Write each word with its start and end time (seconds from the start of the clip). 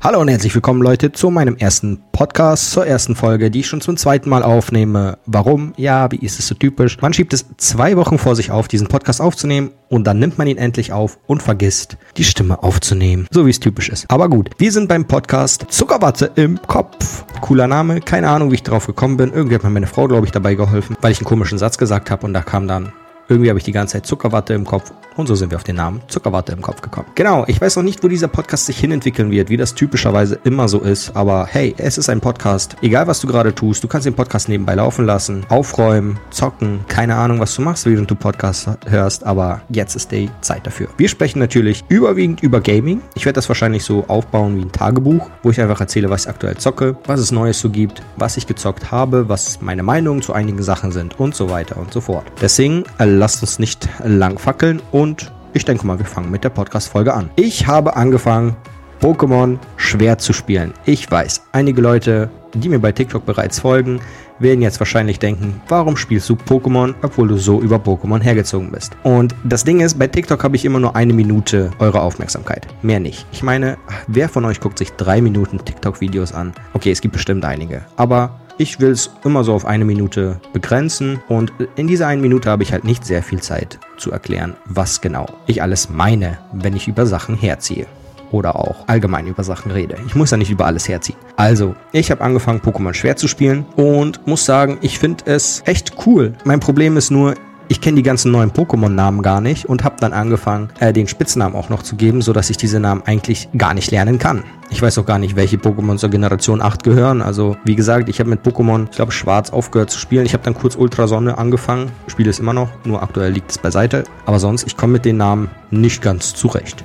Hallo 0.00 0.20
und 0.20 0.28
herzlich 0.28 0.54
willkommen 0.54 0.80
Leute 0.80 1.10
zu 1.10 1.28
meinem 1.28 1.56
ersten 1.56 2.00
Podcast, 2.12 2.70
zur 2.70 2.86
ersten 2.86 3.16
Folge, 3.16 3.50
die 3.50 3.60
ich 3.60 3.66
schon 3.66 3.80
zum 3.80 3.96
zweiten 3.96 4.30
Mal 4.30 4.44
aufnehme. 4.44 5.18
Warum? 5.26 5.72
Ja, 5.76 6.12
wie 6.12 6.24
ist 6.24 6.38
es 6.38 6.46
so 6.46 6.54
typisch? 6.54 7.00
Man 7.00 7.12
schiebt 7.12 7.32
es 7.32 7.46
zwei 7.56 7.96
Wochen 7.96 8.16
vor 8.16 8.36
sich 8.36 8.52
auf, 8.52 8.68
diesen 8.68 8.86
Podcast 8.86 9.20
aufzunehmen 9.20 9.72
und 9.88 10.06
dann 10.06 10.20
nimmt 10.20 10.38
man 10.38 10.46
ihn 10.46 10.56
endlich 10.56 10.92
auf 10.92 11.18
und 11.26 11.42
vergisst, 11.42 11.96
die 12.16 12.22
Stimme 12.22 12.62
aufzunehmen. 12.62 13.26
So 13.32 13.44
wie 13.44 13.50
es 13.50 13.58
typisch 13.58 13.88
ist. 13.88 14.08
Aber 14.08 14.28
gut, 14.28 14.50
wir 14.58 14.70
sind 14.70 14.88
beim 14.88 15.04
Podcast 15.04 15.66
Zuckerwatte 15.68 16.30
im 16.36 16.62
Kopf. 16.62 17.24
Cooler 17.40 17.66
Name, 17.66 18.00
keine 18.00 18.28
Ahnung, 18.28 18.52
wie 18.52 18.56
ich 18.56 18.62
drauf 18.62 18.86
gekommen 18.86 19.16
bin. 19.16 19.32
Irgendwie 19.32 19.56
hat 19.56 19.64
mir 19.64 19.70
meine 19.70 19.88
Frau, 19.88 20.06
glaube 20.06 20.26
ich, 20.26 20.32
dabei 20.32 20.54
geholfen, 20.54 20.96
weil 21.00 21.10
ich 21.10 21.18
einen 21.18 21.26
komischen 21.26 21.58
Satz 21.58 21.76
gesagt 21.76 22.12
habe 22.12 22.24
und 22.24 22.34
da 22.34 22.42
kam 22.42 22.68
dann 22.68 22.92
irgendwie 23.28 23.50
habe 23.50 23.58
ich 23.58 23.64
die 23.64 23.72
ganze 23.72 23.94
Zeit 23.94 24.06
Zuckerwatte 24.06 24.54
im 24.54 24.64
Kopf 24.64 24.92
und 25.18 25.26
so 25.26 25.34
sind 25.34 25.50
wir 25.50 25.56
auf 25.56 25.64
den 25.64 25.76
Namen 25.76 26.00
Zuckerwatte 26.06 26.52
im 26.52 26.62
Kopf 26.62 26.80
gekommen. 26.80 27.08
Genau, 27.16 27.44
ich 27.48 27.60
weiß 27.60 27.76
noch 27.76 27.82
nicht, 27.82 28.02
wo 28.04 28.08
dieser 28.08 28.28
Podcast 28.28 28.66
sich 28.66 28.78
hinentwickeln 28.78 29.30
wird, 29.30 29.50
wie 29.50 29.56
das 29.56 29.74
typischerweise 29.74 30.38
immer 30.44 30.68
so 30.68 30.78
ist, 30.80 31.14
aber 31.16 31.46
hey, 31.50 31.74
es 31.76 31.98
ist 31.98 32.08
ein 32.08 32.20
Podcast. 32.20 32.76
Egal 32.82 33.08
was 33.08 33.20
du 33.20 33.26
gerade 33.26 33.54
tust, 33.54 33.82
du 33.82 33.88
kannst 33.88 34.06
den 34.06 34.14
Podcast 34.14 34.48
nebenbei 34.48 34.76
laufen 34.76 35.04
lassen, 35.06 35.44
aufräumen, 35.48 36.18
zocken, 36.30 36.80
keine 36.86 37.16
Ahnung, 37.16 37.40
was 37.40 37.54
du 37.54 37.62
machst, 37.62 37.84
während 37.84 38.08
du 38.10 38.14
Podcast 38.14 38.70
hörst, 38.86 39.24
aber 39.24 39.60
jetzt 39.70 39.96
ist 39.96 40.12
die 40.12 40.30
Zeit 40.40 40.66
dafür. 40.66 40.88
Wir 40.96 41.08
sprechen 41.08 41.40
natürlich 41.40 41.84
überwiegend 41.88 42.42
über 42.42 42.60
Gaming. 42.60 43.02
Ich 43.14 43.24
werde 43.24 43.34
das 43.34 43.48
wahrscheinlich 43.48 43.82
so 43.82 44.04
aufbauen 44.06 44.56
wie 44.56 44.62
ein 44.62 44.72
Tagebuch, 44.72 45.28
wo 45.42 45.50
ich 45.50 45.60
einfach 45.60 45.80
erzähle, 45.80 46.10
was 46.10 46.24
ich 46.24 46.30
aktuell 46.30 46.56
zocke, 46.56 46.96
was 47.06 47.18
es 47.18 47.32
Neues 47.32 47.58
so 47.58 47.70
gibt, 47.70 48.02
was 48.16 48.36
ich 48.36 48.46
gezockt 48.46 48.92
habe, 48.92 49.28
was 49.28 49.60
meine 49.60 49.82
Meinungen 49.82 50.22
zu 50.22 50.32
einigen 50.32 50.62
Sachen 50.62 50.92
sind 50.92 51.18
und 51.18 51.34
so 51.34 51.50
weiter 51.50 51.76
und 51.76 51.92
so 51.92 52.00
fort. 52.00 52.24
Deswegen 52.40 52.84
lasst 52.98 53.42
uns 53.42 53.58
nicht 53.58 53.88
lang 54.04 54.38
fackeln 54.38 54.80
und 54.92 55.07
ich 55.54 55.64
denke 55.64 55.86
mal, 55.86 55.98
wir 55.98 56.06
fangen 56.06 56.30
mit 56.30 56.44
der 56.44 56.50
Podcast-Folge 56.50 57.14
an. 57.14 57.30
Ich 57.36 57.66
habe 57.66 57.96
angefangen, 57.96 58.56
Pokémon 59.00 59.58
schwer 59.76 60.18
zu 60.18 60.32
spielen. 60.32 60.72
Ich 60.84 61.10
weiß, 61.10 61.42
einige 61.52 61.80
Leute, 61.80 62.30
die 62.54 62.68
mir 62.68 62.80
bei 62.80 62.92
TikTok 62.92 63.24
bereits 63.24 63.60
folgen, 63.60 64.00
werden 64.40 64.62
jetzt 64.62 64.80
wahrscheinlich 64.80 65.18
denken, 65.18 65.60
warum 65.68 65.96
spielst 65.96 66.28
du 66.28 66.34
Pokémon, 66.34 66.94
obwohl 67.02 67.28
du 67.28 67.36
so 67.36 67.60
über 67.60 67.76
Pokémon 67.76 68.20
hergezogen 68.20 68.70
bist. 68.70 68.96
Und 69.02 69.34
das 69.44 69.64
Ding 69.64 69.80
ist, 69.80 69.98
bei 69.98 70.06
TikTok 70.06 70.42
habe 70.44 70.56
ich 70.56 70.64
immer 70.64 70.80
nur 70.80 70.94
eine 70.94 71.12
Minute 71.12 71.70
eure 71.78 72.00
Aufmerksamkeit. 72.00 72.66
Mehr 72.82 73.00
nicht. 73.00 73.26
Ich 73.32 73.42
meine, 73.42 73.78
wer 74.06 74.28
von 74.28 74.44
euch 74.44 74.60
guckt 74.60 74.78
sich 74.78 74.92
drei 74.92 75.20
Minuten 75.20 75.64
TikTok-Videos 75.64 76.32
an? 76.32 76.52
Okay, 76.72 76.90
es 76.90 77.00
gibt 77.00 77.12
bestimmt 77.12 77.44
einige. 77.44 77.82
Aber 77.96 78.40
ich 78.58 78.80
will 78.80 78.90
es 78.90 79.10
immer 79.24 79.44
so 79.44 79.54
auf 79.54 79.64
eine 79.64 79.84
Minute 79.84 80.40
begrenzen 80.52 81.20
und 81.28 81.52
in 81.76 81.86
dieser 81.86 82.08
einen 82.08 82.20
Minute 82.20 82.50
habe 82.50 82.64
ich 82.64 82.72
halt 82.72 82.84
nicht 82.84 83.06
sehr 83.06 83.22
viel 83.22 83.40
Zeit 83.40 83.78
zu 83.96 84.10
erklären, 84.10 84.56
was 84.66 85.00
genau 85.00 85.26
ich 85.46 85.62
alles 85.62 85.88
meine, 85.88 86.38
wenn 86.52 86.76
ich 86.76 86.88
über 86.88 87.06
Sachen 87.06 87.36
herziehe 87.36 87.86
oder 88.30 88.56
auch 88.56 88.86
allgemein 88.88 89.26
über 89.26 89.44
Sachen 89.44 89.70
rede. 89.70 89.96
Ich 90.06 90.14
muss 90.14 90.32
ja 90.32 90.36
nicht 90.36 90.50
über 90.50 90.66
alles 90.66 90.88
herziehen. 90.88 91.16
Also, 91.36 91.74
ich 91.92 92.10
habe 92.10 92.20
angefangen, 92.20 92.60
Pokémon 92.60 92.92
schwer 92.92 93.16
zu 93.16 93.28
spielen 93.28 93.64
und 93.76 94.26
muss 94.26 94.44
sagen, 94.44 94.78
ich 94.82 94.98
finde 94.98 95.24
es 95.26 95.62
echt 95.64 95.94
cool. 96.06 96.34
Mein 96.44 96.60
Problem 96.60 96.96
ist 96.96 97.10
nur, 97.10 97.34
ich 97.68 97.82
kenne 97.82 97.96
die 97.96 98.02
ganzen 98.02 98.32
neuen 98.32 98.50
Pokémon-Namen 98.50 99.22
gar 99.22 99.42
nicht 99.42 99.66
und 99.66 99.84
habe 99.84 99.96
dann 100.00 100.14
angefangen, 100.14 100.70
äh, 100.80 100.92
den 100.92 101.06
Spitznamen 101.06 101.54
auch 101.54 101.68
noch 101.68 101.82
zu 101.82 101.96
geben, 101.96 102.22
sodass 102.22 102.48
ich 102.48 102.56
diese 102.56 102.80
Namen 102.80 103.02
eigentlich 103.04 103.48
gar 103.56 103.74
nicht 103.74 103.90
lernen 103.90 104.18
kann. 104.18 104.42
Ich 104.70 104.80
weiß 104.80 104.98
auch 104.98 105.06
gar 105.06 105.18
nicht, 105.18 105.36
welche 105.36 105.58
Pokémon 105.58 105.98
zur 105.98 106.08
Generation 106.08 106.62
8 106.62 106.82
gehören. 106.82 107.20
Also, 107.20 107.56
wie 107.64 107.76
gesagt, 107.76 108.08
ich 108.08 108.20
habe 108.20 108.30
mit 108.30 108.42
Pokémon, 108.42 108.84
ich 108.90 108.96
glaube, 108.96 109.12
Schwarz 109.12 109.50
aufgehört 109.50 109.90
zu 109.90 109.98
spielen. 109.98 110.24
Ich 110.24 110.32
habe 110.32 110.44
dann 110.44 110.54
kurz 110.54 110.76
Ultrasonne 110.76 111.36
angefangen, 111.36 111.90
spiele 112.06 112.30
es 112.30 112.38
immer 112.38 112.54
noch, 112.54 112.70
nur 112.84 113.02
aktuell 113.02 113.32
liegt 113.32 113.50
es 113.50 113.58
beiseite. 113.58 114.04
Aber 114.24 114.38
sonst, 114.38 114.66
ich 114.66 114.76
komme 114.76 114.94
mit 114.94 115.04
den 115.04 115.18
Namen 115.18 115.50
nicht 115.70 116.00
ganz 116.02 116.34
zurecht. 116.34 116.84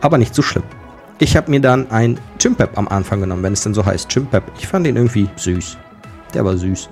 Aber 0.00 0.18
nicht 0.18 0.34
so 0.34 0.42
schlimm. 0.42 0.64
Ich 1.18 1.36
habe 1.36 1.50
mir 1.50 1.60
dann 1.60 1.90
ein 1.90 2.18
Chimpep 2.38 2.76
am 2.78 2.88
Anfang 2.88 3.20
genommen, 3.20 3.42
wenn 3.42 3.52
es 3.52 3.62
denn 3.62 3.74
so 3.74 3.84
heißt, 3.84 4.08
Chimpep. 4.08 4.42
Ich 4.58 4.66
fand 4.66 4.86
den 4.86 4.96
irgendwie 4.96 5.28
süß. 5.36 5.76
Der 6.34 6.44
war 6.44 6.56
süß. 6.56 6.88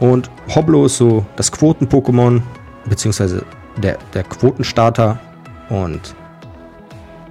Und 0.00 0.30
Hoblo 0.54 0.86
ist 0.86 0.96
so 0.96 1.26
das 1.36 1.50
Quoten-Pokémon, 1.52 2.42
beziehungsweise 2.88 3.44
der, 3.82 3.98
der 4.14 4.24
Quotenstarter. 4.24 5.18
Und 5.68 6.14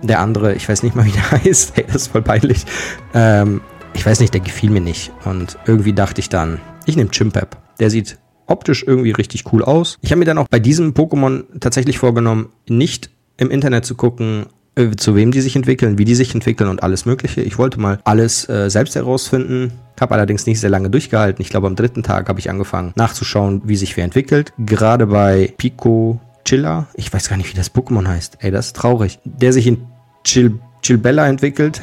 der 0.03 0.19
andere, 0.19 0.53
ich 0.53 0.67
weiß 0.67 0.83
nicht 0.83 0.95
mal, 0.95 1.05
wie 1.05 1.11
der 1.11 1.31
heißt. 1.31 1.75
Hey, 1.75 1.85
das 1.87 1.95
ist 1.95 2.07
voll 2.07 2.21
peinlich. 2.21 2.65
Ähm, 3.13 3.61
ich 3.93 4.05
weiß 4.05 4.19
nicht, 4.19 4.33
der 4.33 4.41
gefiel 4.41 4.69
mir 4.69 4.81
nicht. 4.81 5.11
Und 5.25 5.57
irgendwie 5.65 5.93
dachte 5.93 6.21
ich 6.21 6.29
dann, 6.29 6.59
ich 6.85 6.95
nehme 6.95 7.09
Chimpep. 7.09 7.57
Der 7.79 7.89
sieht 7.89 8.17
optisch 8.45 8.83
irgendwie 8.85 9.11
richtig 9.11 9.51
cool 9.51 9.63
aus. 9.63 9.97
Ich 10.01 10.11
habe 10.11 10.19
mir 10.19 10.25
dann 10.25 10.37
auch 10.37 10.47
bei 10.47 10.59
diesem 10.59 10.93
Pokémon 10.93 11.43
tatsächlich 11.59 11.97
vorgenommen, 11.97 12.49
nicht 12.69 13.09
im 13.37 13.51
Internet 13.51 13.85
zu 13.85 13.95
gucken, 13.95 14.47
äh, 14.77 14.95
zu 14.95 15.15
wem 15.15 15.31
die 15.31 15.41
sich 15.41 15.55
entwickeln, 15.55 15.97
wie 15.97 16.05
die 16.05 16.15
sich 16.15 16.33
entwickeln 16.33 16.69
und 16.69 16.83
alles 16.83 17.05
Mögliche. 17.05 17.41
Ich 17.41 17.57
wollte 17.57 17.79
mal 17.79 17.99
alles 18.03 18.47
äh, 18.47 18.69
selbst 18.69 18.95
herausfinden, 18.95 19.71
habe 19.99 20.13
allerdings 20.13 20.45
nicht 20.45 20.59
sehr 20.59 20.69
lange 20.69 20.89
durchgehalten. 20.89 21.41
Ich 21.41 21.49
glaube, 21.49 21.67
am 21.67 21.75
dritten 21.75 22.03
Tag 22.03 22.29
habe 22.29 22.39
ich 22.39 22.49
angefangen 22.49 22.93
nachzuschauen, 22.95 23.63
wie 23.65 23.75
sich 23.75 23.97
wer 23.97 24.03
entwickelt. 24.03 24.53
Gerade 24.57 25.07
bei 25.07 25.53
Pico 25.57 26.19
Chilla, 26.45 26.87
ich 26.93 27.11
weiß 27.11 27.27
gar 27.27 27.37
nicht, 27.37 27.51
wie 27.51 27.57
das 27.57 27.73
Pokémon 27.73 28.07
heißt. 28.07 28.37
Ey, 28.39 28.51
das 28.51 28.67
ist 28.67 28.75
traurig. 28.75 29.19
Der 29.25 29.51
sich 29.51 29.67
in 29.67 29.85
Chill 30.23 30.59
Chillbella 30.83 31.27
entwickelt. 31.27 31.81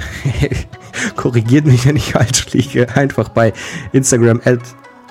Korrigiert 1.17 1.67
mich, 1.67 1.85
wenn 1.85 1.97
ich 1.97 2.13
falsch 2.13 2.53
liege. 2.53 2.95
Einfach 2.95 3.29
bei 3.29 3.53
Instagram 3.93 4.41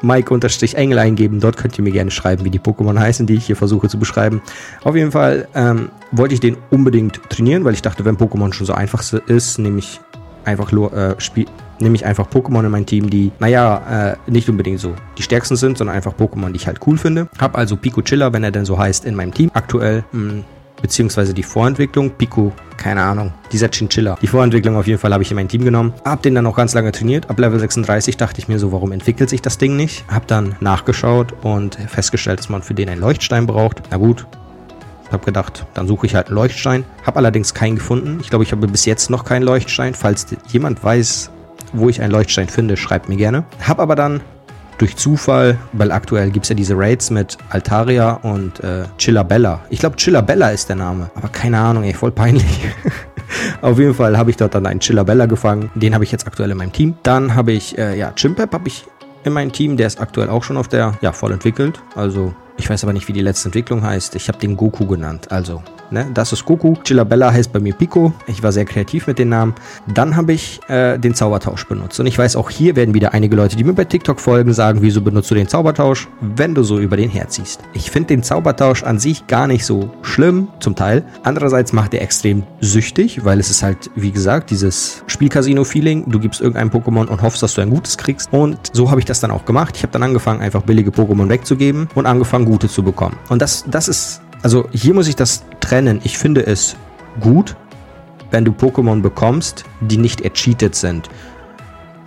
Mike-Engel 0.03 0.99
eingeben. 0.99 1.39
Dort 1.39 1.57
könnt 1.57 1.77
ihr 1.77 1.83
mir 1.83 1.91
gerne 1.91 2.11
schreiben, 2.11 2.45
wie 2.45 2.49
die 2.49 2.59
Pokémon 2.59 2.99
heißen, 2.99 3.25
die 3.25 3.35
ich 3.35 3.45
hier 3.45 3.55
versuche 3.55 3.87
zu 3.89 3.97
beschreiben. 3.97 4.41
Auf 4.83 4.95
jeden 4.95 5.11
Fall 5.11 5.47
ähm, 5.55 5.89
wollte 6.11 6.33
ich 6.33 6.39
den 6.39 6.57
unbedingt 6.69 7.21
trainieren, 7.29 7.63
weil 7.63 7.73
ich 7.73 7.81
dachte, 7.81 8.05
wenn 8.05 8.17
Pokémon 8.17 8.53
schon 8.53 8.67
so 8.67 8.73
einfach 8.73 9.03
ist, 9.27 9.57
nehme 9.59 9.79
ich 9.79 9.99
einfach 10.45 10.71
äh, 10.71 11.15
Spiel 11.19 11.45
nehme 11.79 11.95
ich 11.95 12.05
einfach 12.05 12.27
Pokémon 12.29 12.63
in 12.63 12.71
mein 12.71 12.85
Team, 12.85 13.09
die, 13.09 13.31
naja, 13.39 14.13
äh, 14.27 14.31
nicht 14.31 14.49
unbedingt 14.49 14.79
so 14.79 14.93
die 15.17 15.23
stärksten 15.23 15.57
sind, 15.57 15.77
sondern 15.77 15.95
einfach 15.95 16.13
Pokémon, 16.13 16.49
die 16.49 16.55
ich 16.55 16.67
halt 16.67 16.79
cool 16.87 16.97
finde. 16.97 17.27
Hab 17.37 17.57
also 17.57 17.75
Pico 17.75 18.01
Chiller, 18.01 18.31
wenn 18.31 18.43
er 18.43 18.51
denn 18.51 18.63
so 18.63 18.77
heißt, 18.77 19.05
in 19.05 19.15
meinem 19.15 19.33
Team. 19.33 19.51
Aktuell 19.53 20.03
mh, 20.11 20.31
hm, 20.31 20.43
beziehungsweise 20.83 21.33
die 21.33 21.41
Vorentwicklung. 21.41 22.11
Pico, 22.11 22.53
keine 22.77 23.01
Ahnung, 23.01 23.33
dieser 23.51 23.69
Chinchilla. 23.69 24.17
Die 24.21 24.27
Vorentwicklung 24.27 24.75
auf 24.75 24.85
jeden 24.85 24.99
Fall 24.99 25.11
habe 25.11 25.23
ich 25.23 25.31
in 25.31 25.35
mein 25.35 25.47
Team 25.47 25.63
genommen. 25.63 25.93
Hab 26.05 26.21
den 26.21 26.35
dann 26.35 26.45
auch 26.45 26.55
ganz 26.55 26.75
lange 26.75 26.91
trainiert. 26.91 27.31
Ab 27.31 27.39
Level 27.39 27.59
36 27.59 28.17
dachte 28.17 28.39
ich 28.39 28.47
mir 28.47 28.59
so, 28.59 28.71
warum 28.71 28.91
entwickelt 28.91 29.29
sich 29.31 29.41
das 29.41 29.57
Ding 29.57 29.75
nicht? 29.75 30.05
Hab 30.09 30.27
dann 30.27 30.55
nachgeschaut 30.59 31.33
und 31.41 31.75
festgestellt, 31.87 32.37
dass 32.37 32.49
man 32.49 32.61
für 32.61 32.75
den 32.75 32.89
einen 32.89 33.01
Leuchtstein 33.01 33.47
braucht. 33.47 33.81
Na 33.89 33.97
gut, 33.97 34.27
hab 35.11 35.25
gedacht, 35.25 35.65
dann 35.73 35.87
suche 35.87 36.05
ich 36.05 36.15
halt 36.15 36.27
einen 36.27 36.35
Leuchtstein. 36.35 36.83
Hab 37.05 37.17
allerdings 37.17 37.53
keinen 37.53 37.77
gefunden. 37.77 38.19
Ich 38.21 38.29
glaube, 38.29 38.43
ich 38.43 38.51
habe 38.51 38.67
bis 38.67 38.85
jetzt 38.85 39.09
noch 39.09 39.23
keinen 39.23 39.43
Leuchtstein. 39.43 39.93
Falls 39.93 40.27
jemand 40.49 40.83
weiß, 40.83 41.31
wo 41.71 41.87
ich 41.87 42.01
einen 42.01 42.11
Leuchtstein 42.11 42.49
finde, 42.49 42.75
schreibt 42.75 43.07
mir 43.07 43.15
gerne. 43.15 43.45
Hab 43.65 43.79
aber 43.79 43.95
dann 43.95 44.21
durch 44.77 44.95
Zufall, 44.95 45.57
weil 45.73 45.91
aktuell 45.91 46.31
gibt 46.31 46.45
es 46.45 46.49
ja 46.49 46.55
diese 46.55 46.77
Raids 46.77 47.09
mit 47.09 47.37
Altaria 47.49 48.13
und 48.13 48.59
äh, 48.61 48.83
Chillabella. 48.97 49.61
Ich 49.69 49.79
glaube, 49.79 49.95
Chillabella 49.97 50.49
ist 50.49 50.69
der 50.69 50.75
Name, 50.75 51.09
aber 51.15 51.27
keine 51.27 51.59
Ahnung, 51.59 51.83
ey, 51.83 51.93
voll 51.93 52.11
peinlich. 52.11 52.65
Auf 53.61 53.79
jeden 53.79 53.93
Fall 53.93 54.17
habe 54.17 54.29
ich 54.29 54.37
dort 54.37 54.55
dann 54.55 54.65
einen 54.65 54.79
Chillabella 54.79 55.25
gefangen. 55.25 55.71
Den 55.75 55.93
habe 55.93 56.03
ich 56.03 56.11
jetzt 56.11 56.27
aktuell 56.27 56.51
in 56.51 56.57
meinem 56.57 56.71
Team. 56.71 56.95
Dann 57.03 57.35
habe 57.35 57.51
ich, 57.51 57.77
äh, 57.77 57.97
ja, 57.97 58.11
Chimpep 58.11 58.53
habe 58.53 58.67
ich 58.67 58.85
in 59.23 59.33
meinem 59.33 59.51
Team. 59.51 59.77
Der 59.77 59.87
ist 59.87 59.99
aktuell 59.99 60.29
auch 60.29 60.43
schon 60.43 60.57
auf 60.57 60.67
der, 60.67 60.93
ja, 61.01 61.11
voll 61.11 61.31
entwickelt. 61.31 61.81
Also, 61.95 62.33
ich 62.57 62.69
weiß 62.69 62.83
aber 62.83 62.93
nicht, 62.93 63.07
wie 63.07 63.13
die 63.13 63.21
letzte 63.21 63.49
Entwicklung 63.49 63.83
heißt. 63.83 64.15
Ich 64.15 64.27
habe 64.27 64.37
den 64.37 64.55
Goku 64.57 64.85
genannt. 64.85 65.31
Also, 65.31 65.61
Ne? 65.93 66.07
Das 66.13 66.33
ist 66.33 66.43
Goku. 66.43 66.75
Chillabella 66.83 67.31
heißt 67.31 67.53
bei 67.53 67.59
mir 67.59 67.73
Pico. 67.73 68.13
Ich 68.25 68.41
war 68.41 68.51
sehr 68.51 68.65
kreativ 68.65 69.05
mit 69.05 69.19
den 69.19 69.29
Namen. 69.29 69.53
Dann 69.93 70.15
habe 70.15 70.33
ich 70.33 70.59
äh, 70.67 70.97
den 70.97 71.13
Zaubertausch 71.13 71.67
benutzt. 71.67 71.99
Und 71.99 72.07
ich 72.07 72.17
weiß, 72.17 72.35
auch 72.35 72.49
hier 72.49 72.75
werden 72.75 72.95
wieder 72.95 73.13
einige 73.13 73.35
Leute, 73.35 73.55
die 73.55 73.63
mir 73.63 73.73
bei 73.73 73.85
TikTok 73.85 74.19
folgen, 74.19 74.53
sagen, 74.53 74.81
wieso 74.81 75.01
benutzt 75.01 75.29
du 75.29 75.35
den 75.35 75.47
Zaubertausch, 75.47 76.07
wenn 76.19 76.55
du 76.55 76.63
so 76.63 76.79
über 76.79 76.97
den 76.97 77.11
herziehst. 77.11 77.61
Ich 77.73 77.91
finde 77.91 78.07
den 78.07 78.23
Zaubertausch 78.23 78.83
an 78.83 78.97
sich 78.97 79.27
gar 79.27 79.45
nicht 79.45 79.65
so 79.65 79.91
schlimm, 80.01 80.47
zum 80.59 80.75
Teil. 80.75 81.03
Andererseits 81.21 81.73
macht 81.73 81.93
er 81.93 82.01
extrem 82.01 82.43
süchtig, 82.59 83.23
weil 83.23 83.39
es 83.39 83.51
ist 83.51 83.61
halt, 83.61 83.91
wie 83.95 84.11
gesagt, 84.11 84.49
dieses 84.49 85.03
Spielcasino-Feeling. 85.05 86.09
Du 86.09 86.19
gibst 86.19 86.41
irgendein 86.41 86.71
Pokémon 86.71 87.05
und 87.05 87.21
hoffst, 87.21 87.43
dass 87.43 87.53
du 87.53 87.61
ein 87.61 87.69
gutes 87.69 87.99
kriegst. 87.99 88.33
Und 88.33 88.57
so 88.73 88.89
habe 88.89 88.99
ich 88.99 89.05
das 89.05 89.19
dann 89.19 89.29
auch 89.29 89.45
gemacht. 89.45 89.75
Ich 89.77 89.83
habe 89.83 89.93
dann 89.93 90.01
angefangen, 90.01 90.41
einfach 90.41 90.63
billige 90.63 90.89
Pokémon 90.89 91.29
wegzugeben 91.29 91.87
und 91.93 92.07
angefangen, 92.07 92.42
gute 92.45 92.67
zu 92.67 92.83
bekommen. 92.83 93.17
Und 93.29 93.41
das, 93.41 93.65
das 93.67 93.87
ist 93.87 94.21
also 94.43 94.67
hier 94.73 94.93
muss 94.93 95.07
ich 95.07 95.15
das 95.15 95.45
trennen. 95.61 96.01
Ich 96.03 96.17
finde 96.17 96.45
es 96.45 96.75
gut, 97.21 97.55
wenn 98.29 98.43
du 98.43 98.51
Pokémon 98.51 99.01
bekommst, 99.01 99.63
die 99.79 99.97
nicht 99.97 100.21
ercheatet 100.21 100.75
sind. 100.75 101.09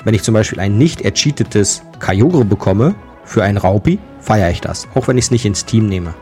Wenn 0.04 0.14
ich 0.14 0.22
zum 0.22 0.34
Beispiel 0.34 0.60
ein 0.60 0.76
nicht 0.76 1.00
ercheatetes 1.00 1.82
Kyogre 1.98 2.44
bekomme 2.44 2.94
für 3.24 3.42
einen 3.42 3.56
Raupi, 3.56 3.98
feiere 4.20 4.50
ich 4.50 4.60
das, 4.60 4.86
auch 4.94 5.08
wenn 5.08 5.16
ich 5.16 5.24
es 5.24 5.30
nicht 5.30 5.46
ins 5.46 5.64
Team 5.64 5.88
nehme. 5.88 6.14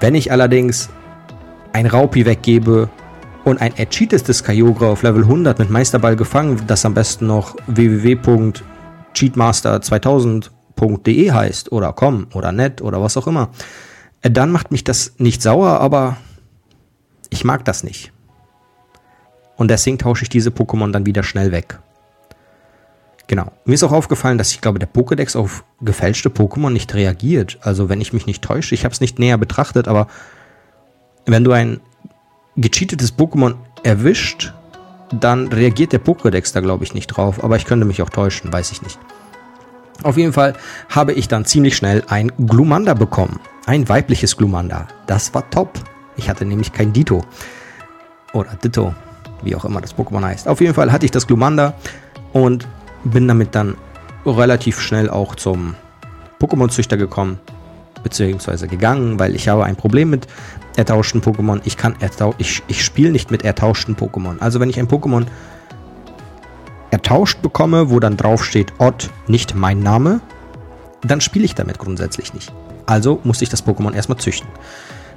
Wenn 0.00 0.14
ich 0.14 0.30
allerdings 0.30 0.90
ein 1.72 1.86
Raupi 1.86 2.24
weggebe 2.24 2.88
und 3.44 3.60
ein 3.60 3.76
ercheatetes 3.76 4.44
Kyogre 4.44 4.86
auf 4.86 5.02
Level 5.02 5.24
100 5.24 5.58
mit 5.58 5.70
Meisterball 5.70 6.14
gefangen, 6.14 6.62
das 6.68 6.84
am 6.86 6.94
besten 6.94 7.26
noch 7.26 7.56
www.cheatmaster2000.de 10.84 11.32
heißt 11.32 11.72
oder 11.72 11.92
com 11.92 12.26
oder 12.34 12.52
net 12.52 12.82
oder 12.82 13.02
was 13.02 13.16
auch 13.16 13.26
immer, 13.26 13.50
äh, 14.22 14.30
dann 14.30 14.52
macht 14.52 14.70
mich 14.70 14.84
das 14.84 15.14
nicht 15.18 15.42
sauer, 15.42 15.80
aber 15.80 16.16
ich 17.30 17.44
mag 17.44 17.64
das 17.64 17.84
nicht. 17.84 18.12
Und 19.56 19.70
deswegen 19.70 19.98
tausche 19.98 20.24
ich 20.24 20.28
diese 20.28 20.50
Pokémon 20.50 20.90
dann 20.92 21.06
wieder 21.06 21.22
schnell 21.22 21.52
weg. 21.52 21.78
Genau. 23.26 23.52
Mir 23.64 23.74
ist 23.74 23.84
auch 23.84 23.92
aufgefallen, 23.92 24.36
dass 24.36 24.50
ich 24.50 24.60
glaube, 24.60 24.78
der 24.78 24.92
Pokédex 24.92 25.36
auf 25.36 25.64
gefälschte 25.80 26.28
Pokémon 26.28 26.70
nicht 26.70 26.92
reagiert. 26.94 27.58
Also 27.62 27.88
wenn 27.88 28.00
ich 28.00 28.12
mich 28.12 28.26
nicht 28.26 28.42
täusche, 28.42 28.74
ich 28.74 28.84
habe 28.84 28.92
es 28.92 29.00
nicht 29.00 29.18
näher 29.18 29.38
betrachtet, 29.38 29.88
aber 29.88 30.08
wenn 31.24 31.44
du 31.44 31.52
ein 31.52 31.80
gecheatetes 32.56 33.16
Pokémon 33.16 33.54
erwischt, 33.82 34.52
dann 35.10 35.48
reagiert 35.48 35.92
der 35.92 36.04
Pokédex 36.04 36.52
da 36.52 36.60
glaube 36.60 36.84
ich 36.84 36.92
nicht 36.92 37.06
drauf. 37.06 37.42
Aber 37.42 37.56
ich 37.56 37.64
könnte 37.64 37.86
mich 37.86 38.02
auch 38.02 38.10
täuschen, 38.10 38.52
weiß 38.52 38.72
ich 38.72 38.82
nicht. 38.82 38.98
Auf 40.02 40.16
jeden 40.16 40.32
Fall 40.32 40.54
habe 40.88 41.12
ich 41.12 41.28
dann 41.28 41.44
ziemlich 41.44 41.76
schnell 41.76 42.02
ein 42.08 42.32
Glumanda 42.46 42.94
bekommen. 42.94 43.40
Ein 43.66 43.88
weibliches 43.88 44.36
Glumanda. 44.36 44.88
Das 45.06 45.32
war 45.34 45.48
top. 45.50 45.78
Ich 46.16 46.28
hatte 46.28 46.44
nämlich 46.44 46.72
kein 46.72 46.92
Dito. 46.92 47.24
Oder 48.32 48.50
Ditto, 48.62 48.94
wie 49.42 49.54
auch 49.54 49.64
immer 49.64 49.80
das 49.80 49.96
Pokémon 49.96 50.24
heißt. 50.24 50.48
Auf 50.48 50.60
jeden 50.60 50.74
Fall 50.74 50.92
hatte 50.92 51.06
ich 51.06 51.12
das 51.12 51.26
Glumanda 51.26 51.74
und 52.32 52.66
bin 53.04 53.28
damit 53.28 53.54
dann 53.54 53.76
relativ 54.26 54.80
schnell 54.80 55.08
auch 55.08 55.34
zum 55.34 55.74
Pokémon-Züchter 56.40 56.96
gekommen, 56.96 57.38
beziehungsweise 58.02 58.66
gegangen, 58.68 59.18
weil 59.18 59.34
ich 59.34 59.48
habe 59.48 59.64
ein 59.64 59.76
Problem 59.76 60.10
mit 60.10 60.26
ertauschten 60.76 61.20
Pokémon. 61.20 61.60
Ich 61.64 61.76
kann 61.76 61.94
ertau 62.00 62.34
ich, 62.38 62.62
ich 62.66 62.84
spiele 62.84 63.10
nicht 63.10 63.30
mit 63.30 63.44
ertauschten 63.44 63.96
Pokémon. 63.96 64.40
Also 64.40 64.60
wenn 64.60 64.68
ich 64.68 64.78
ein 64.78 64.88
Pokémon 64.88 65.26
ertauscht 66.94 67.42
bekomme, 67.42 67.90
wo 67.90 67.98
dann 67.98 68.16
drauf 68.16 68.44
steht 68.44 68.72
Odd, 68.78 69.10
nicht 69.26 69.56
mein 69.56 69.80
Name, 69.80 70.20
dann 71.02 71.20
spiele 71.20 71.44
ich 71.44 71.56
damit 71.56 71.78
grundsätzlich 71.78 72.32
nicht. 72.34 72.52
Also 72.86 73.20
musste 73.24 73.42
ich 73.42 73.50
das 73.50 73.66
Pokémon 73.66 73.92
erstmal 73.92 74.18
züchten. 74.18 74.48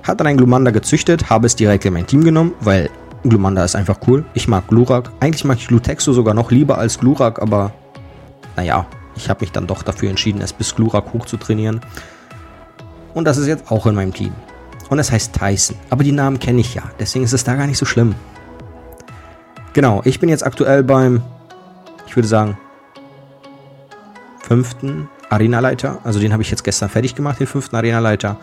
Hat 0.01 0.19
dann 0.19 0.25
ein 0.25 0.37
Glumanda 0.37 0.71
gezüchtet, 0.71 1.29
habe 1.29 1.45
es 1.45 1.55
direkt 1.55 1.85
in 1.85 1.93
mein 1.93 2.07
Team 2.07 2.23
genommen, 2.23 2.53
weil 2.61 2.89
Glumanda 3.21 3.63
ist 3.63 3.75
einfach 3.75 3.99
cool. 4.07 4.25
Ich 4.33 4.47
mag 4.47 4.67
Glurak. 4.67 5.11
Eigentlich 5.19 5.45
mag 5.45 5.57
ich 5.57 5.67
Glutexo 5.67 6.13
sogar 6.13 6.33
noch 6.33 6.49
lieber 6.49 6.79
als 6.79 6.97
Glurak, 6.97 7.39
aber 7.39 7.71
naja, 8.55 8.87
ich 9.15 9.29
habe 9.29 9.41
mich 9.41 9.51
dann 9.51 9.67
doch 9.67 9.83
dafür 9.83 10.09
entschieden, 10.09 10.41
es 10.41 10.53
bis 10.53 10.75
Glurak 10.75 11.13
hoch 11.13 11.27
zu 11.27 11.37
trainieren. 11.37 11.81
Und 13.13 13.25
das 13.25 13.37
ist 13.37 13.45
jetzt 13.45 13.71
auch 13.71 13.85
in 13.85 13.93
meinem 13.93 14.13
Team. 14.15 14.33
Und 14.89 14.97
es 14.97 15.11
heißt 15.11 15.35
Tyson. 15.35 15.77
Aber 15.91 16.03
die 16.03 16.11
Namen 16.11 16.39
kenne 16.39 16.61
ich 16.61 16.73
ja, 16.73 16.83
deswegen 16.99 17.23
ist 17.23 17.33
es 17.33 17.43
da 17.43 17.53
gar 17.53 17.67
nicht 17.67 17.77
so 17.77 17.85
schlimm. 17.85 18.15
Genau, 19.73 20.01
ich 20.05 20.19
bin 20.19 20.29
jetzt 20.29 20.43
aktuell 20.43 20.83
beim, 20.83 21.21
würde 22.17 22.27
sagen, 22.27 22.57
fünften 24.41 25.07
Arenaleiter. 25.29 25.99
Also 26.03 26.19
den 26.19 26.33
habe 26.33 26.41
ich 26.43 26.51
jetzt 26.51 26.63
gestern 26.63 26.89
fertig 26.89 27.15
gemacht, 27.15 27.39
den 27.39 27.47
fünften 27.47 27.75
Arenaleiter. 27.75 28.37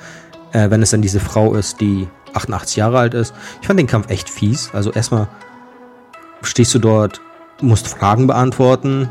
Äh, 0.52 0.70
wenn 0.70 0.82
es 0.82 0.90
dann 0.90 1.02
diese 1.02 1.20
Frau 1.20 1.54
ist, 1.54 1.80
die 1.80 2.08
88 2.34 2.76
Jahre 2.76 2.98
alt 2.98 3.14
ist. 3.14 3.34
Ich 3.60 3.66
fand 3.66 3.78
den 3.78 3.86
Kampf 3.86 4.10
echt 4.10 4.30
fies. 4.30 4.70
Also 4.72 4.92
erstmal 4.92 5.28
stehst 6.42 6.74
du 6.74 6.78
dort, 6.78 7.20
musst 7.60 7.88
Fragen 7.88 8.26
beantworten. 8.26 9.10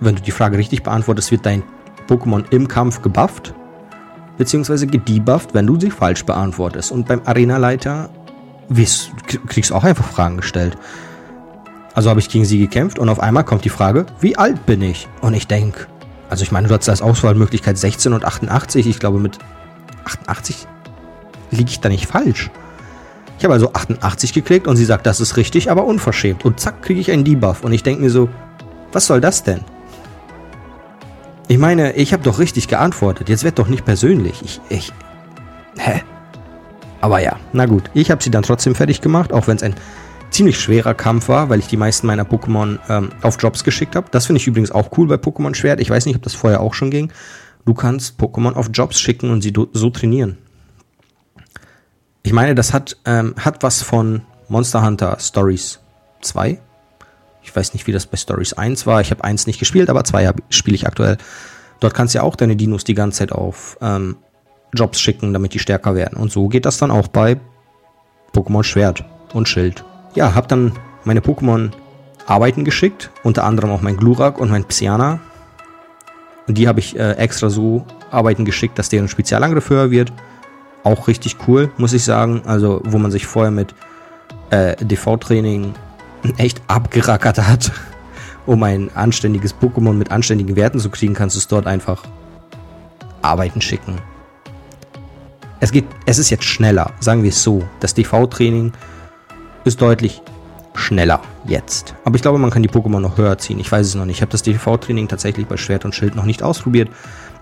Wenn 0.00 0.16
du 0.16 0.22
die 0.22 0.30
Frage 0.30 0.58
richtig 0.58 0.82
beantwortest, 0.82 1.30
wird 1.30 1.46
dein 1.46 1.62
Pokémon 2.08 2.44
im 2.50 2.68
Kampf 2.68 3.02
gebufft. 3.02 3.54
Beziehungsweise 4.36 4.86
gedebufft, 4.86 5.54
wenn 5.54 5.66
du 5.66 5.78
sie 5.78 5.90
falsch 5.90 6.24
beantwortest. 6.24 6.92
Und 6.92 7.08
beim 7.08 7.22
Arenaleiter 7.24 8.10
kriegst 9.46 9.70
du 9.70 9.74
auch 9.74 9.84
einfach 9.84 10.06
Fragen 10.06 10.36
gestellt. 10.36 10.76
Also 11.98 12.10
habe 12.10 12.20
ich 12.20 12.28
gegen 12.28 12.44
sie 12.44 12.60
gekämpft 12.60 13.00
und 13.00 13.08
auf 13.08 13.18
einmal 13.18 13.42
kommt 13.42 13.64
die 13.64 13.70
Frage, 13.70 14.06
wie 14.20 14.36
alt 14.36 14.66
bin 14.66 14.82
ich? 14.82 15.08
Und 15.20 15.34
ich 15.34 15.48
denke, 15.48 15.88
also 16.30 16.44
ich 16.44 16.52
meine, 16.52 16.68
du 16.68 16.74
hast 16.74 16.88
als 16.88 17.02
Auswahlmöglichkeit 17.02 17.76
16 17.76 18.12
und 18.12 18.24
88. 18.24 18.86
Ich 18.86 19.00
glaube, 19.00 19.18
mit 19.18 19.40
88 20.04 20.68
liege 21.50 21.68
ich 21.68 21.80
da 21.80 21.88
nicht 21.88 22.06
falsch. 22.06 22.52
Ich 23.36 23.42
habe 23.42 23.54
also 23.54 23.72
88 23.72 24.32
geklickt 24.32 24.68
und 24.68 24.76
sie 24.76 24.84
sagt, 24.84 25.06
das 25.06 25.18
ist 25.18 25.36
richtig, 25.36 25.72
aber 25.72 25.86
unverschämt. 25.86 26.44
Und 26.44 26.60
zack, 26.60 26.82
kriege 26.82 27.00
ich 27.00 27.10
einen 27.10 27.24
Debuff. 27.24 27.64
Und 27.64 27.72
ich 27.72 27.82
denke 27.82 28.00
mir 28.00 28.10
so, 28.10 28.28
was 28.92 29.08
soll 29.08 29.20
das 29.20 29.42
denn? 29.42 29.62
Ich 31.48 31.58
meine, 31.58 31.94
ich 31.94 32.12
habe 32.12 32.22
doch 32.22 32.38
richtig 32.38 32.68
geantwortet. 32.68 33.28
Jetzt 33.28 33.42
wird 33.42 33.58
doch 33.58 33.66
nicht 33.66 33.84
persönlich. 33.84 34.40
Ich, 34.44 34.60
ich. 34.68 34.92
Hä? 35.76 36.02
Aber 37.00 37.18
ja, 37.18 37.40
na 37.52 37.66
gut. 37.66 37.90
Ich 37.92 38.12
habe 38.12 38.22
sie 38.22 38.30
dann 38.30 38.44
trotzdem 38.44 38.76
fertig 38.76 39.00
gemacht, 39.00 39.32
auch 39.32 39.48
wenn 39.48 39.56
es 39.56 39.64
ein 39.64 39.74
ziemlich 40.30 40.60
schwerer 40.60 40.94
Kampf 40.94 41.28
war, 41.28 41.48
weil 41.48 41.58
ich 41.58 41.66
die 41.66 41.76
meisten 41.76 42.06
meiner 42.06 42.24
Pokémon 42.24 42.78
ähm, 42.88 43.10
auf 43.22 43.36
Jobs 43.40 43.64
geschickt 43.64 43.96
habe. 43.96 44.08
Das 44.10 44.26
finde 44.26 44.40
ich 44.40 44.46
übrigens 44.46 44.70
auch 44.70 44.96
cool 44.96 45.06
bei 45.08 45.16
Pokémon 45.16 45.54
Schwert. 45.54 45.80
Ich 45.80 45.90
weiß 45.90 46.06
nicht, 46.06 46.16
ob 46.16 46.22
das 46.22 46.34
vorher 46.34 46.60
auch 46.60 46.74
schon 46.74 46.90
ging. 46.90 47.12
Du 47.64 47.74
kannst 47.74 48.20
Pokémon 48.20 48.54
auf 48.54 48.70
Jobs 48.72 48.98
schicken 49.00 49.30
und 49.30 49.42
sie 49.42 49.52
so 49.72 49.90
trainieren. 49.90 50.38
Ich 52.22 52.32
meine, 52.32 52.54
das 52.54 52.72
hat, 52.72 52.96
ähm, 53.04 53.34
hat 53.38 53.62
was 53.62 53.82
von 53.82 54.22
Monster 54.48 54.84
Hunter 54.84 55.16
Stories 55.20 55.80
2. 56.20 56.60
Ich 57.42 57.54
weiß 57.54 57.72
nicht, 57.72 57.86
wie 57.86 57.92
das 57.92 58.06
bei 58.06 58.16
Stories 58.16 58.52
1 58.52 58.86
war. 58.86 59.00
Ich 59.00 59.10
habe 59.10 59.24
1 59.24 59.46
nicht 59.46 59.58
gespielt, 59.58 59.88
aber 59.88 60.04
2 60.04 60.32
spiele 60.50 60.74
ich 60.74 60.86
aktuell. 60.86 61.16
Dort 61.80 61.94
kannst 61.94 62.14
du 62.14 62.18
ja 62.18 62.22
auch 62.24 62.36
deine 62.36 62.56
Dinos 62.56 62.84
die 62.84 62.94
ganze 62.94 63.20
Zeit 63.20 63.32
auf 63.32 63.78
ähm, 63.80 64.16
Jobs 64.74 65.00
schicken, 65.00 65.32
damit 65.32 65.54
die 65.54 65.58
stärker 65.58 65.94
werden. 65.94 66.18
Und 66.18 66.32
so 66.32 66.48
geht 66.48 66.66
das 66.66 66.78
dann 66.78 66.90
auch 66.90 67.08
bei 67.08 67.38
Pokémon 68.34 68.64
Schwert 68.64 69.04
und 69.32 69.48
Schild. 69.48 69.84
Ja, 70.18 70.34
hab 70.34 70.48
dann 70.48 70.72
meine 71.04 71.20
Pokémon 71.20 71.70
arbeiten 72.26 72.64
geschickt, 72.64 73.12
unter 73.22 73.44
anderem 73.44 73.70
auch 73.70 73.82
mein 73.82 73.96
Glurak 73.96 74.40
und 74.40 74.50
mein 74.50 74.64
Psyana. 74.64 75.20
Und 76.48 76.58
die 76.58 76.66
habe 76.66 76.80
ich 76.80 76.98
äh, 76.98 77.12
extra 77.12 77.50
so 77.50 77.86
arbeiten 78.10 78.44
geschickt, 78.44 78.80
dass 78.80 78.88
deren 78.88 79.06
Spezialangriff 79.06 79.70
höher 79.70 79.92
wird 79.92 80.12
auch 80.82 81.06
richtig 81.06 81.36
cool, 81.46 81.70
muss 81.76 81.92
ich 81.92 82.02
sagen. 82.02 82.42
Also, 82.46 82.80
wo 82.84 82.98
man 82.98 83.12
sich 83.12 83.28
vorher 83.28 83.52
mit 83.52 83.76
äh, 84.50 84.74
DV-Training 84.84 85.72
echt 86.36 86.60
abgerackert 86.66 87.38
hat, 87.38 87.70
um 88.46 88.60
ein 88.64 88.90
anständiges 88.96 89.54
Pokémon 89.54 89.92
mit 89.92 90.10
anständigen 90.10 90.56
Werten 90.56 90.80
zu 90.80 90.90
kriegen, 90.90 91.14
kannst 91.14 91.36
du 91.36 91.38
es 91.38 91.46
dort 91.46 91.68
einfach 91.68 92.02
arbeiten 93.22 93.60
schicken. 93.60 94.00
Es 95.60 95.70
geht, 95.70 95.84
es 96.06 96.18
ist 96.18 96.30
jetzt 96.30 96.44
schneller, 96.44 96.90
sagen 96.98 97.22
wir 97.22 97.30
es 97.30 97.40
so. 97.40 97.62
Das 97.78 97.94
DV-Training 97.94 98.72
ist 99.68 99.80
deutlich 99.80 100.22
schneller 100.74 101.20
jetzt. 101.44 101.94
Aber 102.04 102.16
ich 102.16 102.22
glaube, 102.22 102.38
man 102.38 102.50
kann 102.50 102.62
die 102.62 102.68
Pokémon 102.68 103.00
noch 103.00 103.18
höher 103.18 103.36
ziehen. 103.38 103.60
Ich 103.60 103.70
weiß 103.70 103.86
es 103.86 103.94
noch 103.94 104.04
nicht. 104.04 104.16
Ich 104.16 104.22
habe 104.22 104.32
das 104.32 104.42
DV-Training 104.42 105.08
tatsächlich 105.08 105.46
bei 105.46 105.56
Schwert 105.56 105.84
und 105.84 105.94
Schild 105.94 106.14
noch 106.14 106.24
nicht 106.24 106.42
ausprobiert. 106.42 106.88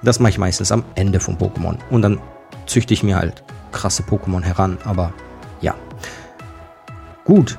Das 0.02 0.20
mache 0.20 0.31
ich 0.31 0.38
meistens 0.38 0.73
am 0.73 0.84
Ende 0.94 1.20
vom 1.20 1.37
Pokémon. 1.37 1.76
Und 1.90 2.02
dann 2.02 2.19
züchte 2.67 2.94
ich 2.94 3.02
mir 3.02 3.17
halt 3.17 3.43
krasse 3.73 4.02
Pokémon 4.02 4.43
heran. 4.43 4.78
Aber 4.84 5.12
ja. 5.61 5.75
Gut. 7.25 7.58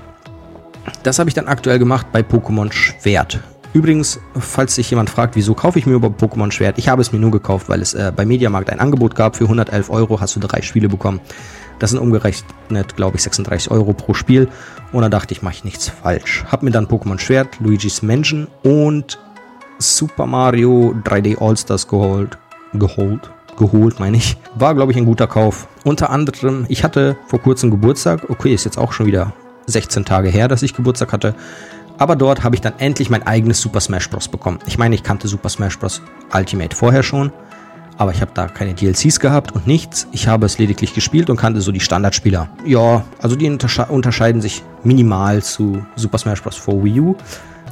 Das 1.03 1.19
habe 1.19 1.29
ich 1.29 1.33
dann 1.33 1.47
aktuell 1.47 1.79
gemacht 1.79 2.07
bei 2.11 2.21
Pokémon 2.21 2.71
Schwert. 2.71 3.39
Übrigens, 3.73 4.19
falls 4.39 4.75
sich 4.75 4.89
jemand 4.89 5.09
fragt, 5.09 5.35
wieso 5.35 5.53
kaufe 5.53 5.77
ich 5.77 5.85
mir 5.85 5.93
über 5.93 6.07
Pokémon 6.07 6.51
Schwert, 6.51 6.77
ich 6.77 6.89
habe 6.89 7.01
es 7.01 7.11
mir 7.11 7.19
nur 7.19 7.31
gekauft, 7.31 7.69
weil 7.69 7.81
es 7.81 7.93
äh, 7.93 8.11
bei 8.15 8.25
Mediamarkt 8.25 8.69
ein 8.69 8.79
Angebot 8.79 9.13
gab. 9.13 9.35
Für 9.35 9.43
111 9.43 9.89
Euro 9.89 10.19
hast 10.19 10.35
du 10.35 10.39
drei 10.39 10.61
Spiele 10.61 10.89
bekommen. 10.89 11.19
Das 11.79 11.91
sind 11.91 11.99
umgerechnet, 11.99 12.95
glaube 12.95 13.17
ich, 13.17 13.23
36 13.23 13.71
Euro 13.71 13.93
pro 13.93 14.13
Spiel. 14.13 14.49
Und 14.91 15.01
da 15.01 15.09
dachte 15.09 15.33
ich, 15.33 15.41
mache 15.41 15.55
ich 15.55 15.63
nichts 15.63 15.89
falsch. 15.89 16.45
Hab 16.51 16.63
mir 16.63 16.71
dann 16.71 16.87
Pokémon 16.87 17.19
Schwert, 17.19 17.59
Luigi's 17.59 18.01
Mansion 18.01 18.47
und 18.63 19.19
Super 19.79 20.25
Mario 20.25 20.95
3D 21.03 21.39
All-Stars 21.39 21.87
geholt. 21.87 22.37
Geholt 22.73 23.31
geholt, 23.57 23.99
meine 23.99 24.17
ich. 24.17 24.37
War, 24.55 24.75
glaube 24.75 24.91
ich, 24.93 24.97
ein 24.97 25.05
guter 25.05 25.27
Kauf. 25.27 25.67
Unter 25.83 26.09
anderem, 26.11 26.65
ich 26.69 26.83
hatte 26.83 27.17
vor 27.27 27.39
kurzem 27.39 27.71
Geburtstag. 27.71 28.29
Okay, 28.29 28.53
ist 28.53 28.63
jetzt 28.63 28.77
auch 28.77 28.93
schon 28.93 29.07
wieder 29.07 29.33
16 29.65 30.05
Tage 30.05 30.29
her, 30.29 30.47
dass 30.47 30.63
ich 30.63 30.73
Geburtstag 30.73 31.11
hatte. 31.11 31.35
Aber 31.97 32.15
dort 32.15 32.43
habe 32.43 32.55
ich 32.55 32.61
dann 32.61 32.73
endlich 32.77 33.09
mein 33.09 33.25
eigenes 33.25 33.59
Super 33.59 33.81
Smash 33.81 34.09
Bros. 34.09 34.27
bekommen. 34.27 34.59
Ich 34.67 34.77
meine, 34.77 34.95
ich 34.95 35.03
kannte 35.03 35.27
Super 35.27 35.49
Smash 35.49 35.79
Bros. 35.79 36.01
Ultimate 36.33 36.75
vorher 36.75 37.03
schon, 37.03 37.31
aber 37.97 38.11
ich 38.11 38.21
habe 38.21 38.31
da 38.33 38.47
keine 38.47 38.73
DLCs 38.73 39.19
gehabt 39.19 39.53
und 39.53 39.67
nichts. 39.67 40.07
Ich 40.11 40.27
habe 40.27 40.45
es 40.45 40.57
lediglich 40.57 40.93
gespielt 40.93 41.29
und 41.29 41.37
kannte 41.37 41.61
so 41.61 41.71
die 41.71 41.79
Standardspieler. 41.79 42.49
Ja, 42.65 43.03
also 43.21 43.35
die 43.35 43.49
untersche 43.49 43.85
unterscheiden 43.85 44.41
sich 44.41 44.63
minimal 44.83 45.41
zu 45.43 45.85
Super 45.95 46.17
Smash 46.17 46.41
Bros. 46.41 46.55
4 46.55 46.83
Wii 46.83 46.99
U. 46.99 47.15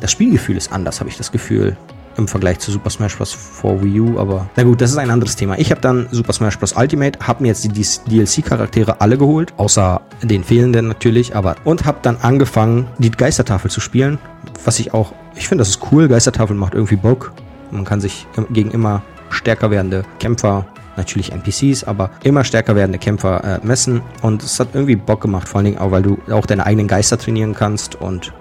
Das 0.01 0.11
Spielgefühl 0.11 0.57
ist 0.57 0.71
anders, 0.71 0.99
habe 0.99 1.09
ich 1.09 1.17
das 1.17 1.31
Gefühl 1.31 1.77
im 2.17 2.27
Vergleich 2.27 2.59
zu 2.59 2.71
Super 2.71 2.89
Smash 2.89 3.17
Bros. 3.17 3.33
4 3.33 3.83
Wii 3.83 3.99
U, 3.99 4.19
aber 4.19 4.49
na 4.55 4.63
gut, 4.63 4.81
das 4.81 4.91
ist 4.91 4.97
ein 4.97 5.11
anderes 5.11 5.35
Thema. 5.35 5.59
Ich 5.59 5.71
habe 5.71 5.81
dann 5.81 6.07
Super 6.11 6.33
Smash 6.33 6.57
Bros. 6.57 6.73
Ultimate, 6.75 7.19
habe 7.25 7.43
mir 7.43 7.49
jetzt 7.49 7.63
die 7.63 7.69
DLC-Charaktere 7.69 9.01
alle 9.01 9.17
geholt, 9.17 9.53
außer 9.57 10.01
den 10.23 10.43
fehlenden 10.43 10.87
natürlich, 10.87 11.35
aber 11.35 11.55
und 11.63 11.85
habe 11.85 11.99
dann 12.01 12.17
angefangen, 12.17 12.87
die 12.97 13.11
Geistertafel 13.11 13.69
zu 13.69 13.79
spielen, 13.79 14.17
was 14.63 14.79
ich 14.79 14.93
auch, 14.93 15.13
ich 15.35 15.47
finde, 15.47 15.61
das 15.61 15.69
ist 15.69 15.79
cool. 15.91 16.07
Geistertafel 16.07 16.55
macht 16.55 16.73
irgendwie 16.73 16.95
Bock. 16.95 17.33
Man 17.71 17.83
kann 17.83 17.99
sich 17.99 18.25
gegen 18.51 18.71
immer 18.71 19.01
stärker 19.35 19.71
werdende 19.71 20.03
Kämpfer 20.19 20.65
natürlich 20.97 21.31
NPCs, 21.31 21.83
aber 21.83 22.11
immer 22.23 22.43
stärker 22.43 22.75
werdende 22.75 22.99
Kämpfer 22.99 23.43
äh, 23.43 23.65
messen. 23.65 24.01
Und 24.21 24.43
es 24.43 24.59
hat 24.59 24.69
irgendwie 24.73 24.95
Bock 24.95 25.21
gemacht, 25.21 25.47
vor 25.47 25.57
allen 25.57 25.65
Dingen 25.65 25.77
auch, 25.77 25.91
weil 25.91 26.03
du 26.03 26.17
auch 26.31 26.45
deine 26.45 26.65
eigenen 26.65 26.87
Geister 26.87 27.17
trainieren 27.17 27.53
kannst 27.53 27.95
und 27.95 28.33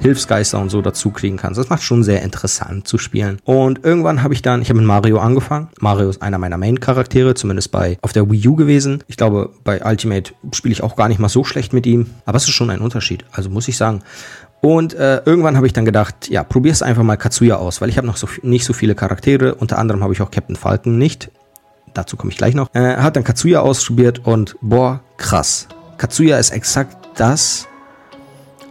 Hilfsgeister 0.00 0.58
und 0.58 0.70
so 0.70 0.80
dazu 0.80 1.10
kriegen 1.10 1.36
kannst. 1.36 1.58
Das 1.58 1.68
macht 1.68 1.82
schon 1.82 2.02
sehr 2.02 2.22
interessant 2.22 2.88
zu 2.88 2.98
spielen. 2.98 3.38
Und 3.44 3.84
irgendwann 3.84 4.22
habe 4.22 4.34
ich 4.34 4.42
dann, 4.42 4.62
ich 4.62 4.70
habe 4.70 4.78
mit 4.78 4.86
Mario 4.86 5.18
angefangen. 5.18 5.68
Mario 5.78 6.08
ist 6.08 6.22
einer 6.22 6.38
meiner 6.38 6.56
Main-Charaktere, 6.56 7.34
zumindest 7.34 7.70
bei 7.70 7.98
auf 8.00 8.12
der 8.12 8.30
Wii 8.30 8.48
U 8.48 8.56
gewesen. 8.56 9.04
Ich 9.08 9.16
glaube, 9.16 9.50
bei 9.62 9.84
Ultimate 9.84 10.32
spiele 10.52 10.72
ich 10.72 10.82
auch 10.82 10.96
gar 10.96 11.08
nicht 11.08 11.18
mal 11.18 11.28
so 11.28 11.44
schlecht 11.44 11.72
mit 11.72 11.86
ihm. 11.86 12.06
Aber 12.24 12.36
es 12.36 12.44
ist 12.44 12.54
schon 12.54 12.70
ein 12.70 12.80
Unterschied. 12.80 13.24
Also 13.32 13.50
muss 13.50 13.68
ich 13.68 13.76
sagen. 13.76 14.02
Und 14.60 14.92
äh, 14.94 15.22
irgendwann 15.24 15.56
habe 15.56 15.66
ich 15.66 15.72
dann 15.72 15.84
gedacht, 15.84 16.28
ja, 16.28 16.44
probier's 16.44 16.82
einfach 16.82 17.02
mal 17.02 17.16
Katsuya 17.16 17.56
aus, 17.56 17.80
weil 17.80 17.88
ich 17.88 17.96
habe 17.96 18.06
noch 18.06 18.16
so 18.16 18.28
nicht 18.42 18.64
so 18.64 18.72
viele 18.72 18.94
Charaktere. 18.94 19.54
Unter 19.54 19.78
anderem 19.78 20.02
habe 20.02 20.12
ich 20.12 20.20
auch 20.20 20.30
Captain 20.30 20.56
Falcon 20.56 20.98
nicht. 20.98 21.30
Dazu 21.94 22.16
komme 22.16 22.30
ich 22.30 22.38
gleich 22.38 22.54
noch. 22.54 22.72
Äh, 22.74 22.96
hat 22.96 23.16
dann 23.16 23.24
Katsuya 23.24 23.60
ausprobiert 23.60 24.20
und 24.26 24.56
boah, 24.60 25.00
krass. 25.16 25.66
Katsuya 25.96 26.38
ist 26.38 26.50
exakt 26.50 26.96
das, 27.16 27.66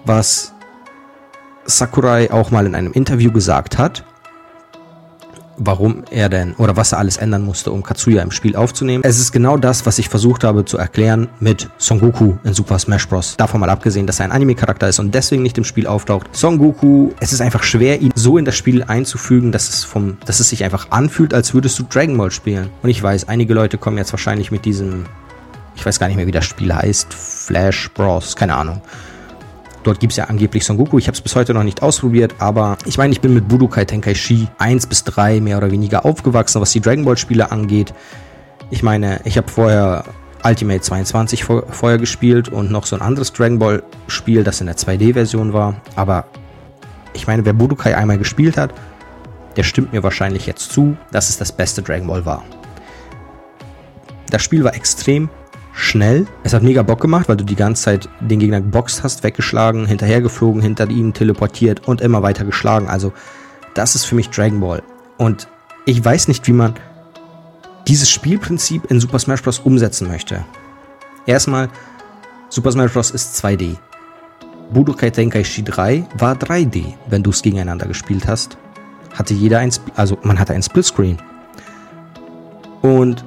was 0.06 0.54
Sakurai 1.66 2.32
auch 2.32 2.52
mal 2.52 2.66
in 2.66 2.76
einem 2.76 2.94
Interview 2.94 3.32
gesagt 3.32 3.78
hat 3.78 4.06
warum 5.60 6.04
er 6.10 6.30
denn 6.30 6.54
oder 6.56 6.76
was 6.76 6.94
er 6.94 7.00
alles 7.00 7.18
ändern 7.18 7.44
musste, 7.44 7.72
um 7.72 7.84
Katsuya 7.84 8.24
im 8.24 8.32
Spiel 8.32 8.56
aufzunehmen. 8.56 9.04
Es 9.06 9.20
ist 9.20 9.32
genau 9.32 9.58
das, 9.58 9.86
was 9.86 10.00
ich 10.00 10.10
versucht 10.10 10.44
habe 10.44 10.66
zu 10.66 10.78
erklären 10.78 11.28
mit 11.40 11.70
Son 11.78 12.00
Goku 12.00 12.36
in 12.44 12.54
Super 12.54 12.80
Smash 12.80 13.08
Bros. 13.08 13.36
Davon 13.38 13.60
mal 13.60 13.70
abgesehen, 13.70 14.08
dass 14.08 14.20
er 14.20 14.26
ein 14.26 14.32
Anime-Charakter 14.32 14.88
ist 14.88 15.00
und 15.00 15.14
deswegen 15.14 15.44
nicht 15.44 15.58
im 15.58 15.64
Spiel 15.64 15.86
auftaucht. 15.86 16.36
Son 16.36 16.58
Goku, 16.58 17.12
es 17.20 17.34
ist 17.34 17.42
einfach 17.42 17.64
schwer, 17.64 18.02
ihn 18.02 18.12
so 18.16 18.38
in 18.38 18.46
das 18.46 18.56
Spiel 18.56 18.84
einzufügen, 18.84 19.52
dass 19.52 19.70
es 19.70 19.84
vom, 19.84 20.18
dass 20.26 20.40
es 20.40 20.50
sich 20.50 20.64
einfach 20.64 20.88
anfühlt, 20.92 21.34
als 21.34 21.54
würdest 21.54 21.78
du 21.78 21.84
Dragon 21.84 22.18
Ball 22.18 22.32
spielen. 22.32 22.70
Und 22.82 22.90
ich 22.90 23.04
weiß, 23.04 23.28
einige 23.28 23.54
Leute 23.54 23.78
kommen 23.78 23.98
jetzt 23.98 24.14
wahrscheinlich 24.14 24.52
mit 24.52 24.66
diesem, 24.66 25.06
ich 25.76 25.86
weiß 25.86 26.00
gar 26.00 26.08
nicht 26.08 26.16
mehr, 26.18 26.28
wie 26.28 26.32
das 26.32 26.46
Spiel 26.46 26.74
heißt, 26.74 27.14
Flash 27.14 27.90
Bros, 27.94 28.36
keine 28.36 28.56
Ahnung 28.56 28.82
Dort 29.90 30.00
gibt 30.00 30.14
es 30.14 30.18
ja 30.18 30.26
angeblich 30.26 30.64
Son 30.66 30.78
Goku. 30.78 31.00
Ich 31.00 31.08
habe 31.08 31.16
es 31.16 31.22
bis 31.22 31.36
heute 31.36 31.52
noch 31.56 31.64
nicht 31.64 31.82
ausprobiert, 31.82 32.36
aber 32.38 32.78
ich 32.86 33.00
meine, 33.00 33.12
ich 33.12 33.22
bin 33.22 33.34
mit 33.34 33.48
Budokai 33.48 33.86
Tenkaichi 33.86 34.48
1 34.60 34.86
bis 34.86 35.04
3 35.04 35.42
mehr 35.42 35.58
oder 35.58 35.72
weniger 35.72 36.06
aufgewachsen, 36.06 36.62
was 36.62 36.72
die 36.74 36.80
Dragon 36.80 37.06
Ball 37.06 37.18
Spiele 37.18 37.52
angeht. 37.52 37.92
Ich 38.70 38.84
meine, 38.84 39.20
ich 39.24 39.36
habe 39.36 39.50
vorher 39.50 40.04
Ultimate 40.44 40.82
22 40.82 41.44
vor, 41.44 41.64
vorher 41.72 41.98
gespielt 41.98 42.50
und 42.50 42.70
noch 42.70 42.86
so 42.86 42.98
ein 42.98 43.02
anderes 43.02 43.34
Dragon 43.34 43.58
Ball 43.58 43.82
Spiel, 44.06 44.44
das 44.44 44.62
in 44.62 44.68
der 44.68 44.78
2D-Version 44.78 45.54
war. 45.54 45.82
Aber 45.96 46.26
ich 47.14 47.26
meine, 47.26 47.44
wer 47.44 47.54
Budokai 47.54 47.98
einmal 47.98 48.20
gespielt 48.20 48.58
hat, 48.58 48.72
der 49.56 49.64
stimmt 49.64 49.92
mir 49.92 50.04
wahrscheinlich 50.04 50.46
jetzt 50.46 50.72
zu, 50.72 50.98
dass 51.12 51.30
es 51.30 51.40
das 51.40 51.52
beste 51.52 51.82
Dragon 51.82 52.06
Ball 52.06 52.28
war. 52.28 52.44
Das 54.30 54.44
Spiel 54.44 54.64
war 54.64 54.76
extrem 54.76 55.32
schnell. 55.80 56.28
Es 56.44 56.54
hat 56.54 56.62
mega 56.62 56.84
Bock 56.84 57.00
gemacht, 57.00 57.30
weil 57.30 57.38
du 57.38 57.46
die 57.46 57.56
ganze 57.56 57.84
Zeit 57.84 58.10
den 58.20 58.40
Gegner 58.40 58.60
geboxt 58.60 59.04
hast, 59.04 59.24
weggeschlagen, 59.24 59.86
hinterhergeflogen, 59.86 60.62
hinter 60.62 60.90
ihm 60.90 61.14
teleportiert 61.14 61.88
und 61.88 62.02
immer 62.02 62.22
weiter 62.22 62.44
geschlagen. 62.44 62.90
Also 62.90 63.14
das 63.74 63.96
ist 63.96 64.06
für 64.06 64.16
mich 64.16 64.30
Dragon 64.30 64.60
Ball. 64.60 64.84
Und 65.18 65.48
ich 65.86 66.04
weiß 66.04 66.28
nicht, 66.28 66.48
wie 66.48 66.54
man 66.54 66.74
dieses 67.88 68.10
Spielprinzip 68.10 68.92
in 68.92 69.00
Super 69.00 69.20
Smash 69.20 69.42
Bros. 69.42 69.60
umsetzen 69.60 70.08
möchte. 70.08 70.46
Erstmal, 71.26 71.70
Super 72.50 72.72
Smash 72.72 72.92
Bros. 72.92 73.12
ist 73.12 73.44
2D. 73.44 73.78
Budokai 74.72 75.10
Tenkaichi 75.10 75.64
3 75.64 76.06
war 76.18 76.36
3D, 76.36 76.94
wenn 77.08 77.24
du 77.24 77.32
es 77.32 77.42
gegeneinander 77.42 77.88
gespielt 77.88 78.28
hast. 78.28 78.58
Hatte 79.14 79.34
jeder 79.34 79.60
ein, 79.60 79.72
also 79.96 80.18
man 80.24 80.40
hatte 80.40 80.54
ein 80.54 80.62
Splitscreen. 80.62 81.18
Und 82.82 83.26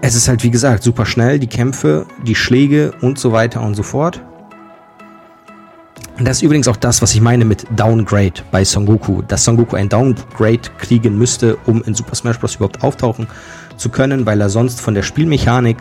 es 0.00 0.14
ist 0.14 0.28
halt, 0.28 0.42
wie 0.42 0.50
gesagt, 0.50 0.82
super 0.82 1.06
schnell, 1.06 1.38
die 1.38 1.46
Kämpfe, 1.46 2.06
die 2.24 2.34
Schläge 2.34 2.92
und 3.00 3.18
so 3.18 3.32
weiter 3.32 3.62
und 3.62 3.74
so 3.74 3.82
fort. 3.82 4.22
Und 6.18 6.26
das 6.26 6.38
ist 6.38 6.42
übrigens 6.42 6.66
auch 6.68 6.76
das, 6.76 7.02
was 7.02 7.14
ich 7.14 7.20
meine 7.20 7.44
mit 7.44 7.66
Downgrade 7.76 8.42
bei 8.50 8.64
Son 8.64 8.86
Goku. 8.86 9.20
Dass 9.22 9.44
Son 9.44 9.56
Goku 9.56 9.76
ein 9.76 9.88
Downgrade 9.88 10.60
kriegen 10.78 11.18
müsste, 11.18 11.56
um 11.66 11.82
in 11.82 11.94
Super 11.94 12.14
Smash 12.14 12.38
Bros. 12.38 12.54
überhaupt 12.54 12.82
auftauchen 12.82 13.26
zu 13.76 13.90
können, 13.90 14.24
weil 14.24 14.40
er 14.40 14.48
sonst 14.48 14.80
von 14.80 14.94
der 14.94 15.02
Spielmechanik, 15.02 15.76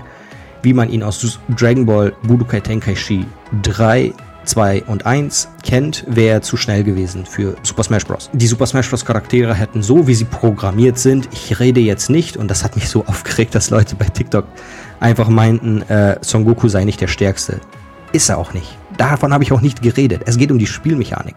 wie 0.62 0.74
man 0.74 0.90
ihn 0.90 1.04
aus 1.04 1.40
Dragon 1.56 1.86
Ball 1.86 2.14
Budokai 2.24 2.60
Tenkaichi 2.60 3.26
3 3.62 4.14
2 4.46 4.84
und 4.86 5.06
1 5.06 5.50
kennt, 5.64 6.04
wäre 6.08 6.42
zu 6.42 6.58
schnell 6.58 6.84
gewesen 6.84 7.26
für 7.26 7.56
Super 7.64 7.84
Smash 7.84 8.06
Bros. 8.06 8.30
Die 8.34 8.48
Super 8.48 8.66
Smash 8.66 8.90
Bros. 8.90 9.06
Charaktere 9.06 9.54
hätten 9.54 9.82
so, 9.82 10.08
wie 10.08 10.16
sie 10.16 10.26
programmiert 10.26 10.98
sind, 10.98 11.30
ich 11.32 11.60
rede 11.60 11.80
jetzt 11.80 12.10
nicht, 12.10 12.38
und 12.38 12.50
das 12.50 12.64
hat 12.64 12.76
mich 12.76 12.90
so 12.90 13.06
aufgeregt, 13.08 13.56
dass 13.56 13.70
Leute 13.70 13.96
bei 13.96 14.06
TikTok 14.06 14.46
einfach 15.00 15.30
meinten, 15.30 15.82
äh, 15.84 16.18
Son 16.22 16.46
Goku 16.46 16.68
sei 16.68 16.84
nicht 16.86 17.02
der 17.02 17.08
Stärkste. 17.08 17.60
Ist 18.12 18.30
er 18.30 18.38
auch 18.38 18.54
nicht. 18.54 18.78
Davon 18.98 19.34
habe 19.34 19.44
ich 19.44 19.52
auch 19.52 19.62
nicht 19.62 19.82
geredet. 19.82 20.22
Es 20.26 20.38
geht 20.38 20.52
um 20.52 20.60
die 20.60 20.68
Spielmechanik. 20.68 21.36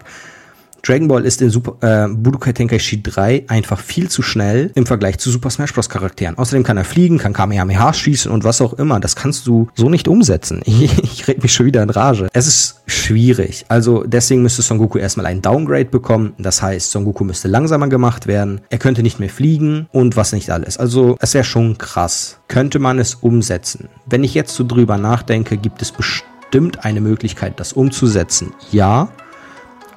Dragon 0.83 1.09
Ball 1.09 1.25
ist 1.25 1.43
in 1.43 1.51
Super, 1.51 1.77
äh, 1.81 2.09
Budokai 2.09 2.53
Tenkaichi 2.53 3.03
3 3.03 3.45
einfach 3.49 3.81
viel 3.81 4.09
zu 4.09 4.23
schnell 4.23 4.71
im 4.75 4.87
Vergleich 4.87 5.19
zu 5.19 5.31
Super 5.31 5.51
Smash 5.51 5.73
Bros. 5.75 5.89
Charakteren. 5.89 6.37
Außerdem 6.39 6.63
kann 6.63 6.77
er 6.77 6.85
fliegen, 6.85 7.19
kann 7.19 7.33
Kamehameha 7.33 7.93
schießen 7.93 8.31
und 8.31 8.45
was 8.45 8.61
auch 8.61 8.75
immer. 8.75 9.01
Das 9.01 9.17
kannst 9.17 9.47
du 9.47 9.69
so 9.75 9.89
nicht 9.89 10.09
umsetzen. 10.09 10.63
Ich, 10.79 10.97
ich 11.03 11.27
red 11.27 11.43
mich 11.43 11.53
schon 11.53 11.67
wieder 11.67 11.83
in 11.83 11.91
Rage. 11.91 12.29
Es 12.33 12.47
ist 12.47 12.83
schwierig. 12.87 13.65
Also 13.69 14.05
deswegen 14.05 14.43
müsste 14.43 14.63
Son 14.63 14.79
Goku 14.79 14.99
erstmal 14.99 15.27
ein 15.27 15.43
Downgrade 15.43 15.87
bekommen. 15.87 16.35
Das 16.39 16.63
heißt, 16.63 16.93
Son 16.93 17.05
Goku 17.05 17.25
müsste 17.25 17.49
langsamer 17.49 17.89
gemacht 17.89 18.29
werden. 18.29 18.61
Er 18.71 18.79
könnte 18.79 19.03
nicht 19.03 19.19
mehr 19.19 19.29
fliegen 19.29 19.89
und 19.91 20.17
was 20.17 20.33
nicht 20.33 20.51
alles. 20.51 20.79
Also 20.79 21.17
es 21.21 21.35
wäre 21.35 21.43
schon 21.43 21.79
krass. 21.79 22.39
Könnte 22.47 22.79
man 22.79 23.01
es 23.01 23.17
umsetzen? 23.17 23.89
Wenn 24.07 24.23
ich 24.23 24.35
jetzt 24.35 24.55
so 24.55 24.65
drüber 24.65 24.99
nachdenke, 24.99 25.57
gibt 25.57 25.83
es 25.83 25.91
bestimmt 25.91 26.85
eine 26.85 27.01
Möglichkeit, 27.01 27.59
das 27.59 27.73
umzusetzen. 27.73 28.55
Ja 28.71 29.09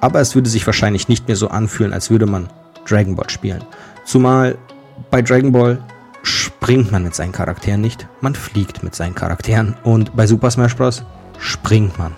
aber 0.02 0.20
es 0.20 0.34
würde 0.34 0.50
sich 0.50 0.66
wahrscheinlich 0.66 1.08
nicht 1.08 1.28
mehr 1.28 1.36
so 1.36 1.48
anfühlen, 1.48 1.94
als 1.94 2.10
würde 2.10 2.26
man 2.26 2.48
Dragon 2.86 3.14
Ball 3.14 3.30
spielen. 3.30 3.64
Zumal 4.04 4.58
bei 5.10 5.22
Dragon 5.22 5.52
Ball 5.52 5.78
springt 6.24 6.90
man 6.92 7.04
mit 7.04 7.14
seinen 7.14 7.32
Charakteren 7.32 7.80
nicht, 7.80 8.06
man 8.20 8.34
fliegt 8.34 8.82
mit 8.82 8.94
seinen 8.94 9.14
Charakteren 9.14 9.76
und 9.84 10.14
bei 10.14 10.26
Super 10.26 10.50
Smash 10.50 10.76
Bros. 10.76 11.04
springt 11.38 11.98
man. 11.98 12.14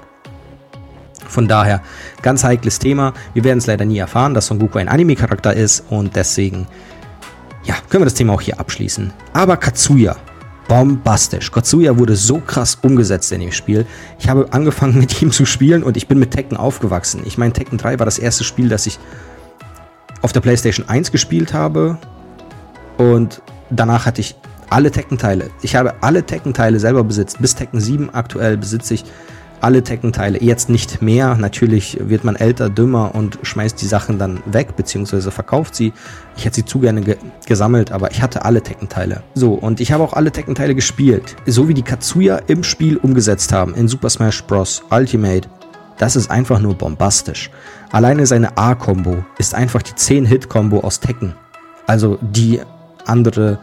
Von 1.29 1.47
daher, 1.47 1.83
ganz 2.23 2.43
heikles 2.45 2.79
Thema. 2.79 3.12
Wir 3.35 3.45
werden 3.45 3.59
es 3.59 3.67
leider 3.67 3.85
nie 3.85 3.99
erfahren, 3.99 4.35
dass 4.35 4.47
Son 4.47 4.59
Goku 4.59 4.79
ein 4.79 4.88
Anime-Charakter 4.88 5.53
ist 5.53 5.85
und 5.91 6.17
deswegen, 6.17 6.67
ja, 7.64 7.75
können 7.88 8.03
wir 8.03 8.07
das 8.07 8.14
Thema 8.14 8.33
auch 8.33 8.41
hier 8.41 8.61
abschließen. 8.61 9.12
Aber 9.33 9.57
Katsuya 9.57 10.17
bombastisch. 10.68 11.50
Katsuya 11.50 11.99
wurde 11.99 12.16
so 12.16 12.38
krass 12.38 12.78
umgesetzt 12.83 13.33
in 13.33 13.40
dem 13.40 13.52
Spiel. 13.52 13.87
Ich 14.18 14.28
habe 14.28 14.52
angefangen 14.52 14.99
mit 14.99 15.21
ihm 15.23 15.30
zu 15.30 15.44
spielen 15.44 15.83
und 15.83 15.97
ich 15.97 16.09
bin 16.09 16.18
mit 16.18 16.30
Tekken 16.30 16.56
aufgewachsen. 16.56 17.23
Ich 17.25 17.38
meine, 17.38 17.52
Tekken 17.52 17.78
3 17.78 17.99
war 17.99 18.06
das 18.06 18.18
erste 18.18 18.44
Spiel, 18.44 18.68
das 18.68 18.87
ich 18.87 18.99
auf 20.23 20.33
der 20.33 20.40
PlayStation 20.40 20.88
1 20.88 21.12
gespielt 21.12 21.52
habe 21.52 21.99
und 22.97 23.42
danach 23.71 24.06
hatte 24.06 24.21
ich 24.21 24.37
alle 24.71 24.90
Tekken-Teile. 24.90 25.50
Ich 25.62 25.76
habe 25.76 25.94
alle 26.00 26.25
Tekken-Teile 26.25 26.80
selber 26.80 27.04
besitzt. 27.04 27.40
Bis 27.40 27.54
Tekken 27.54 27.80
7 27.80 28.11
aktuell 28.14 28.56
besitze 28.56 28.94
ich 28.94 29.04
alle 29.64 29.83
Tekken-Teile. 29.83 30.42
Jetzt 30.42 30.68
nicht 30.68 31.00
mehr. 31.00 31.37
Natürlich 31.37 31.99
wird 31.99 32.23
man 32.23 32.37
älter, 32.37 32.68
dümmer 32.68 33.14
und 33.14 33.38
schmeißt 33.42 33.80
die 33.80 33.87
Sachen 33.87 34.18
dann 34.18 34.42
weg, 34.44 34.76
beziehungsweise 34.76 35.30
verkauft 35.30 35.75
sie. 35.75 35.94
Ich 36.37 36.44
hätte 36.44 36.56
sie 36.56 36.66
zu 36.66 36.80
gerne 36.80 37.00
ge 37.00 37.16
gesammelt, 37.47 37.90
aber 37.90 38.11
ich 38.11 38.21
hatte 38.21 38.44
alle 38.44 38.62
Tekken-Teile. 38.62 39.23
So, 39.35 39.54
und 39.54 39.80
ich 39.80 39.90
habe 39.90 40.04
auch 40.04 40.12
alle 40.12 40.30
Tekken-Teile 40.30 40.75
gespielt. 40.75 41.35
So 41.47 41.66
wie 41.66 41.73
die 41.73 41.83
Katsuya 41.83 42.42
im 42.47 42.62
Spiel 42.62 42.99
umgesetzt 42.99 43.54
haben, 43.54 43.75
in 43.75 43.88
Super 43.88 44.11
Smash 44.11 44.44
Bros. 44.44 44.83
Ultimate. 44.90 45.49
Das 45.97 46.14
ist 46.14 46.30
einfach 46.30 46.61
nur 46.61 46.75
bombastisch. 46.75 47.50
Alleine 47.90 48.26
seine 48.26 48.59
A-Kombo 48.59 49.25
ist 49.38 49.54
einfach 49.54 49.80
die 49.80 49.92
10-Hit-Kombo 49.92 50.80
aus 50.80 51.00
Tekken. 51.00 51.35
Also 51.87 52.18
die 52.21 52.61
andere 53.06 53.59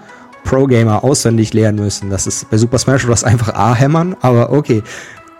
Pro-Gamer 0.45 1.03
auswendig 1.03 1.53
lernen 1.53 1.83
müssen. 1.83 2.09
Das 2.09 2.25
ist 2.25 2.49
bei 2.49 2.57
Super 2.57 2.79
Smash 2.79 3.05
Bros. 3.05 3.23
einfach 3.23 3.53
A-Hämmern, 3.53 4.15
aber 4.21 4.51
okay. 4.51 4.81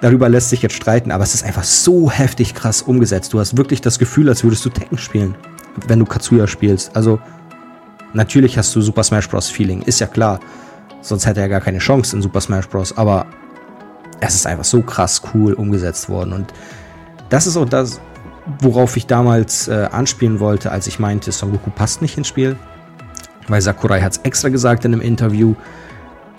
Darüber 0.01 0.29
lässt 0.29 0.50
sich 0.50 0.63
jetzt 0.63 0.75
streiten, 0.75 1.12
aber 1.12 1.24
es 1.24 1.36
ist 1.36 1.46
einfach 1.46 1.63
so 1.63 2.10
heftig 2.10 2.55
krass 2.55 2.81
umgesetzt. 2.81 3.34
Du 3.34 3.39
hast 3.39 3.55
wirklich 3.55 3.81
das 3.81 4.00
Gefühl, 4.00 4.29
als 4.29 4.43
würdest 4.43 4.65
du 4.65 4.70
Tekken 4.70 4.98
spielen, 4.98 5.36
wenn 5.88 6.00
du 6.00 6.05
Katsuya 6.05 6.48
spielst. 6.48 6.96
Also, 6.96 7.20
natürlich 8.13 8.58
hast 8.58 8.75
du 8.75 8.81
Super 8.81 9.03
Smash 9.03 9.29
Bros. 9.29 9.50
Feeling, 9.50 9.84
ist 9.84 10.00
ja 10.00 10.08
klar. 10.08 10.39
Sonst 11.01 11.27
hätte 11.27 11.41
er 11.41 11.50
gar 11.50 11.62
keine 11.62 11.77
Chance 11.77 12.15
in 12.15 12.22
Super 12.24 12.41
Smash 12.41 12.67
Bros. 12.67 12.98
Aber 12.98 13.27
es 14.22 14.34
ist 14.34 14.48
einfach 14.48 14.63
so 14.63 14.81
krass 14.81 15.22
cool 15.34 15.53
umgesetzt 15.53 16.10
worden. 16.10 16.34
Und 16.34 16.51
das 17.29 17.46
ist 17.46 17.55
auch 17.55 17.70
das, 17.70 18.01
worauf 18.60 18.98
ich 18.98 19.05
damals 19.05 19.67
äh, 19.67 19.88
anspielen 19.91 20.39
wollte, 20.39 20.72
als 20.72 20.88
ich 20.88 20.98
meinte, 20.98 21.31
Son 21.31 21.51
Goku 21.51 21.70
passt 21.70 22.01
nicht 22.01 22.17
ins 22.17 22.27
Spiel. 22.27 22.58
Weil 23.48 23.62
Sakurai 23.62 24.01
hat 24.01 24.13
es 24.13 24.17
extra 24.24 24.50
gesagt 24.50 24.84
in 24.84 24.93
einem 24.93 25.01
Interview, 25.01 25.53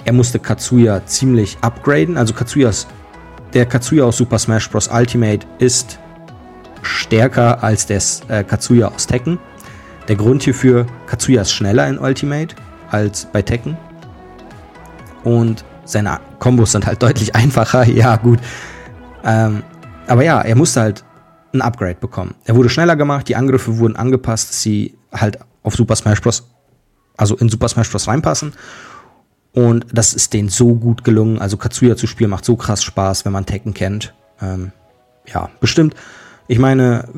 er 0.05 0.13
musste 0.13 0.41
Katsuya 0.41 1.07
ziemlich 1.07 1.59
upgraden. 1.61 2.17
Also 2.17 2.35
Katsuyas 2.35 2.89
der 3.55 3.67
Katsuya 3.67 4.05
aus 4.05 4.17
Super 4.17 4.39
Smash 4.39 4.69
Bros. 4.71 4.89
Ultimate 4.89 5.47
ist 5.59 5.99
stärker 6.83 7.63
als 7.63 7.87
der 7.87 8.01
äh, 8.29 8.45
Katsuya 8.45 8.89
aus 8.89 9.07
Tekken. 9.07 9.39
Der 10.09 10.17
Grund 10.17 10.43
hierfür, 10.43 10.87
Katsuya 11.07 11.43
ist 11.43 11.53
schneller 11.53 11.87
in 11.87 11.99
Ultimate 11.99 12.57
als 12.91 13.27
bei 13.27 13.43
Tekken. 13.43 13.77
Und 15.25 15.65
seine 15.85 16.19
Kombos 16.39 16.73
sind 16.73 16.87
halt 16.87 17.03
deutlich 17.03 17.35
einfacher. 17.35 17.85
Ja, 17.87 18.17
gut. 18.17 18.41
Ähm, 19.25 19.63
aber 20.07 20.25
ja, 20.25 20.41
er 20.41 20.57
musste 20.57 20.81
halt 20.81 21.05
ein 21.55 21.63
Upgrade 21.63 21.97
bekommen. 21.97 22.35
Er 22.45 22.57
wurde 22.57 22.69
schneller 22.69 22.97
gemacht, 22.97 23.29
die 23.29 23.37
Angriffe 23.37 23.79
wurden 23.79 23.95
angepasst, 23.97 24.51
dass 24.51 24.63
sie 24.63 24.97
halt 25.13 25.39
auf 25.63 25.77
Super 25.77 25.95
Smash 25.95 26.21
Bros. 26.21 26.49
also 27.17 27.37
in 27.37 27.49
Super 27.49 27.69
Smash 27.69 27.91
Bros. 27.91 28.09
reinpassen. 28.09 28.55
Und 29.55 29.87
das 29.93 30.15
ist 30.15 30.33
denen 30.33 30.49
so 30.49 30.75
gut 30.75 31.05
gelungen. 31.05 31.39
Also 31.39 31.57
Katsuya 31.57 31.97
zu 31.97 32.07
spielen 32.07 32.31
macht 32.31 32.45
so 32.45 32.57
krass 32.57 32.83
Spaß, 32.83 33.25
wenn 33.25 33.33
man 33.33 33.47
Tekken 33.47 33.75
kennt. 33.75 34.15
Ähm, 34.41 34.73
ja, 35.33 35.51
bestimmt. 35.61 35.95
Ich 36.49 36.59
meine, 36.59 37.09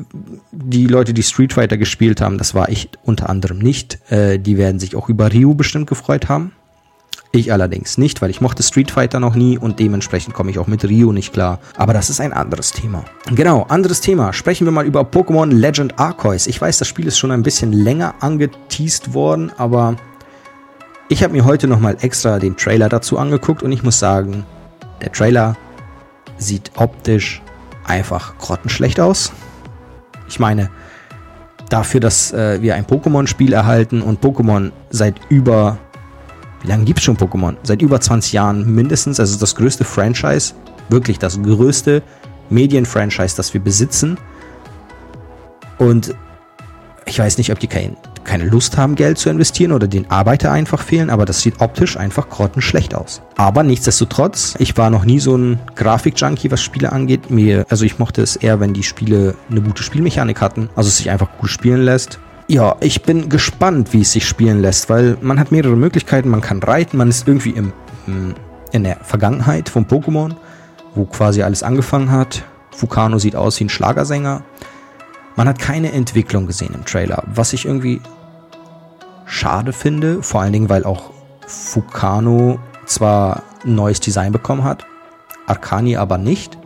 die 0.51 0.87
Leute, 0.87 1.13
die 1.13 1.23
Street 1.23 1.53
Fighter 1.53 1.77
gespielt 1.77 2.21
haben, 2.21 2.37
das 2.37 2.53
war 2.53 2.69
ich 2.69 2.89
unter 3.03 3.29
anderem 3.29 3.57
nicht. 3.59 3.99
Äh, 4.11 4.37
die 4.37 4.57
werden 4.57 4.79
sich 4.79 4.95
auch 4.95 5.09
über 5.09 5.33
Ryu 5.33 5.55
bestimmt 5.55 5.87
gefreut 5.87 6.29
haben. 6.29 6.51
Ich 7.31 7.51
allerdings 7.51 7.97
nicht, 7.97 8.21
weil 8.21 8.29
ich 8.29 8.39
mochte 8.39 8.63
Street 8.63 8.91
Fighter 8.91 9.19
noch 9.19 9.35
nie 9.35 9.57
und 9.57 9.79
dementsprechend 9.79 10.33
komme 10.33 10.51
ich 10.51 10.59
auch 10.59 10.67
mit 10.67 10.85
Ryu 10.85 11.11
nicht 11.11 11.33
klar. 11.33 11.59
Aber 11.75 11.91
das 11.91 12.09
ist 12.09 12.21
ein 12.21 12.31
anderes 12.31 12.71
Thema. 12.71 13.03
Genau, 13.33 13.63
anderes 13.63 13.99
Thema. 13.99 14.31
Sprechen 14.31 14.65
wir 14.65 14.71
mal 14.71 14.85
über 14.85 15.01
Pokémon 15.01 15.51
Legend 15.51 15.99
Arceus. 15.99 16.47
Ich 16.47 16.61
weiß, 16.61 16.77
das 16.77 16.87
Spiel 16.87 17.07
ist 17.07 17.17
schon 17.17 17.31
ein 17.31 17.43
bisschen 17.43 17.73
länger 17.73 18.15
angeteased 18.21 19.13
worden, 19.13 19.51
aber 19.57 19.97
ich 21.09 21.23
habe 21.23 21.33
mir 21.33 21.45
heute 21.45 21.67
nochmal 21.67 21.97
extra 22.01 22.39
den 22.39 22.57
Trailer 22.57 22.89
dazu 22.89 23.17
angeguckt 23.17 23.63
und 23.63 23.71
ich 23.71 23.83
muss 23.83 23.99
sagen, 23.99 24.45
der 25.01 25.11
Trailer 25.11 25.55
sieht 26.37 26.71
optisch 26.75 27.41
einfach 27.85 28.37
grottenschlecht 28.37 28.99
aus. 28.99 29.31
Ich 30.27 30.39
meine, 30.39 30.69
dafür, 31.69 31.99
dass 31.99 32.33
äh, 32.33 32.61
wir 32.61 32.75
ein 32.75 32.85
Pokémon-Spiel 32.85 33.53
erhalten 33.53 34.01
und 34.01 34.23
Pokémon 34.23 34.71
seit 34.89 35.15
über 35.29 35.77
wie 36.65 36.71
lange 36.71 36.85
gibt 36.85 36.97
es 36.97 37.05
schon 37.05 37.15
Pokémon? 37.15 37.57
Seit 37.61 37.83
über 37.83 38.01
20 38.01 38.33
Jahren 38.33 38.73
mindestens. 38.73 39.19
Also 39.19 39.37
das 39.37 39.53
größte 39.53 39.83
Franchise, 39.83 40.55
wirklich 40.89 41.19
das 41.19 41.39
größte 41.39 42.01
Medienfranchise, 42.49 43.35
das 43.37 43.53
wir 43.53 43.61
besitzen. 43.61 44.17
Und 45.77 46.15
ich 47.05 47.19
weiß 47.19 47.37
nicht, 47.37 47.51
ob 47.51 47.59
die 47.59 47.67
kein, 47.67 47.95
keine 48.25 48.45
Lust 48.45 48.77
haben, 48.77 48.95
Geld 48.95 49.17
zu 49.17 49.29
investieren 49.29 49.71
oder 49.71 49.87
den 49.87 50.09
Arbeiter 50.11 50.51
einfach 50.51 50.81
fehlen, 50.81 51.09
aber 51.09 51.25
das 51.25 51.41
sieht 51.41 51.61
optisch 51.61 51.95
einfach 51.97 52.29
grottenschlecht 52.29 52.93
aus. 52.95 53.21
Aber 53.37 53.63
nichtsdestotrotz, 53.63 54.55
ich 54.59 54.75
war 54.77 54.89
noch 54.89 55.05
nie 55.05 55.19
so 55.19 55.37
ein 55.37 55.59
Grafik-Junkie, 55.75 56.51
was 56.51 56.61
Spiele 56.61 56.91
angeht. 56.91 57.29
Mir, 57.29 57.65
also 57.69 57.85
ich 57.85 57.99
mochte 57.99 58.21
es 58.21 58.35
eher, 58.35 58.59
wenn 58.59 58.73
die 58.73 58.83
Spiele 58.83 59.35
eine 59.49 59.61
gute 59.61 59.83
Spielmechanik 59.83 60.41
hatten, 60.41 60.69
also 60.75 60.89
es 60.89 60.97
sich 60.97 61.09
einfach 61.09 61.29
gut 61.37 61.49
spielen 61.49 61.83
lässt. 61.83 62.19
Ja, 62.47 62.75
ich 62.79 63.01
bin 63.01 63.29
gespannt, 63.29 63.93
wie 63.93 64.01
es 64.01 64.11
sich 64.11 64.27
spielen 64.27 64.61
lässt, 64.61 64.89
weil 64.89 65.17
man 65.21 65.39
hat 65.39 65.51
mehrere 65.51 65.75
Möglichkeiten. 65.75 66.29
Man 66.29 66.41
kann 66.41 66.61
reiten, 66.61 66.97
man 66.97 67.09
ist 67.09 67.27
irgendwie 67.27 67.51
im, 67.51 67.73
in 68.71 68.83
der 68.83 68.97
Vergangenheit 68.97 69.67
vom 69.67 69.85
Pokémon, 69.85 70.35
wo 70.93 71.05
quasi 71.05 71.41
alles 71.41 71.63
angefangen 71.63 72.11
hat. 72.11 72.43
Fukano 72.69 73.17
sieht 73.17 73.35
aus 73.35 73.59
wie 73.59 73.65
ein 73.65 73.69
Schlagersänger. 73.69 74.43
Man 75.35 75.47
hat 75.49 75.59
keine 75.59 75.91
Entwicklung 75.91 76.47
gesehen 76.47 76.73
im 76.73 76.85
Trailer, 76.85 77.23
was 77.27 77.53
ich 77.53 77.65
irgendwie 77.65 78.01
schade 79.25 79.73
finde, 79.73 80.23
vor 80.23 80.41
allen 80.41 80.53
Dingen, 80.53 80.69
weil 80.69 80.85
auch 80.85 81.11
Fukano 81.45 82.59
zwar 82.85 83.43
ein 83.65 83.75
neues 83.75 83.99
Design 83.99 84.31
bekommen 84.31 84.63
hat, 84.63 84.85
Arcani 85.47 85.97
aber 85.97 86.17
nicht. 86.17 86.57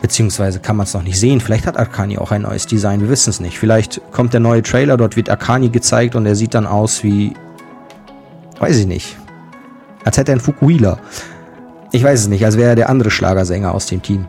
Beziehungsweise 0.00 0.60
kann 0.60 0.76
man 0.76 0.84
es 0.84 0.94
noch 0.94 1.02
nicht 1.02 1.18
sehen. 1.18 1.40
Vielleicht 1.40 1.66
hat 1.66 1.76
Arcani 1.76 2.18
auch 2.18 2.30
ein 2.30 2.42
neues 2.42 2.66
Design, 2.66 3.00
wir 3.00 3.08
wissen 3.08 3.30
es 3.30 3.40
nicht. 3.40 3.58
Vielleicht 3.58 4.00
kommt 4.12 4.32
der 4.32 4.40
neue 4.40 4.62
Trailer, 4.62 4.96
dort 4.96 5.16
wird 5.16 5.28
Arcani 5.28 5.70
gezeigt 5.70 6.14
und 6.14 6.24
er 6.26 6.36
sieht 6.36 6.54
dann 6.54 6.66
aus 6.66 7.02
wie. 7.02 7.34
Weiß 8.60 8.76
ich 8.76 8.86
nicht. 8.86 9.16
Als 10.04 10.16
hätte 10.16 10.32
er 10.32 10.34
einen 10.34 10.40
Fukuhila. 10.40 10.98
Ich 11.90 12.04
weiß 12.04 12.20
es 12.20 12.28
nicht, 12.28 12.44
als 12.44 12.56
wäre 12.56 12.70
er 12.70 12.76
der 12.76 12.90
andere 12.90 13.10
Schlagersänger 13.10 13.72
aus 13.72 13.86
dem 13.86 14.02
Team. 14.02 14.26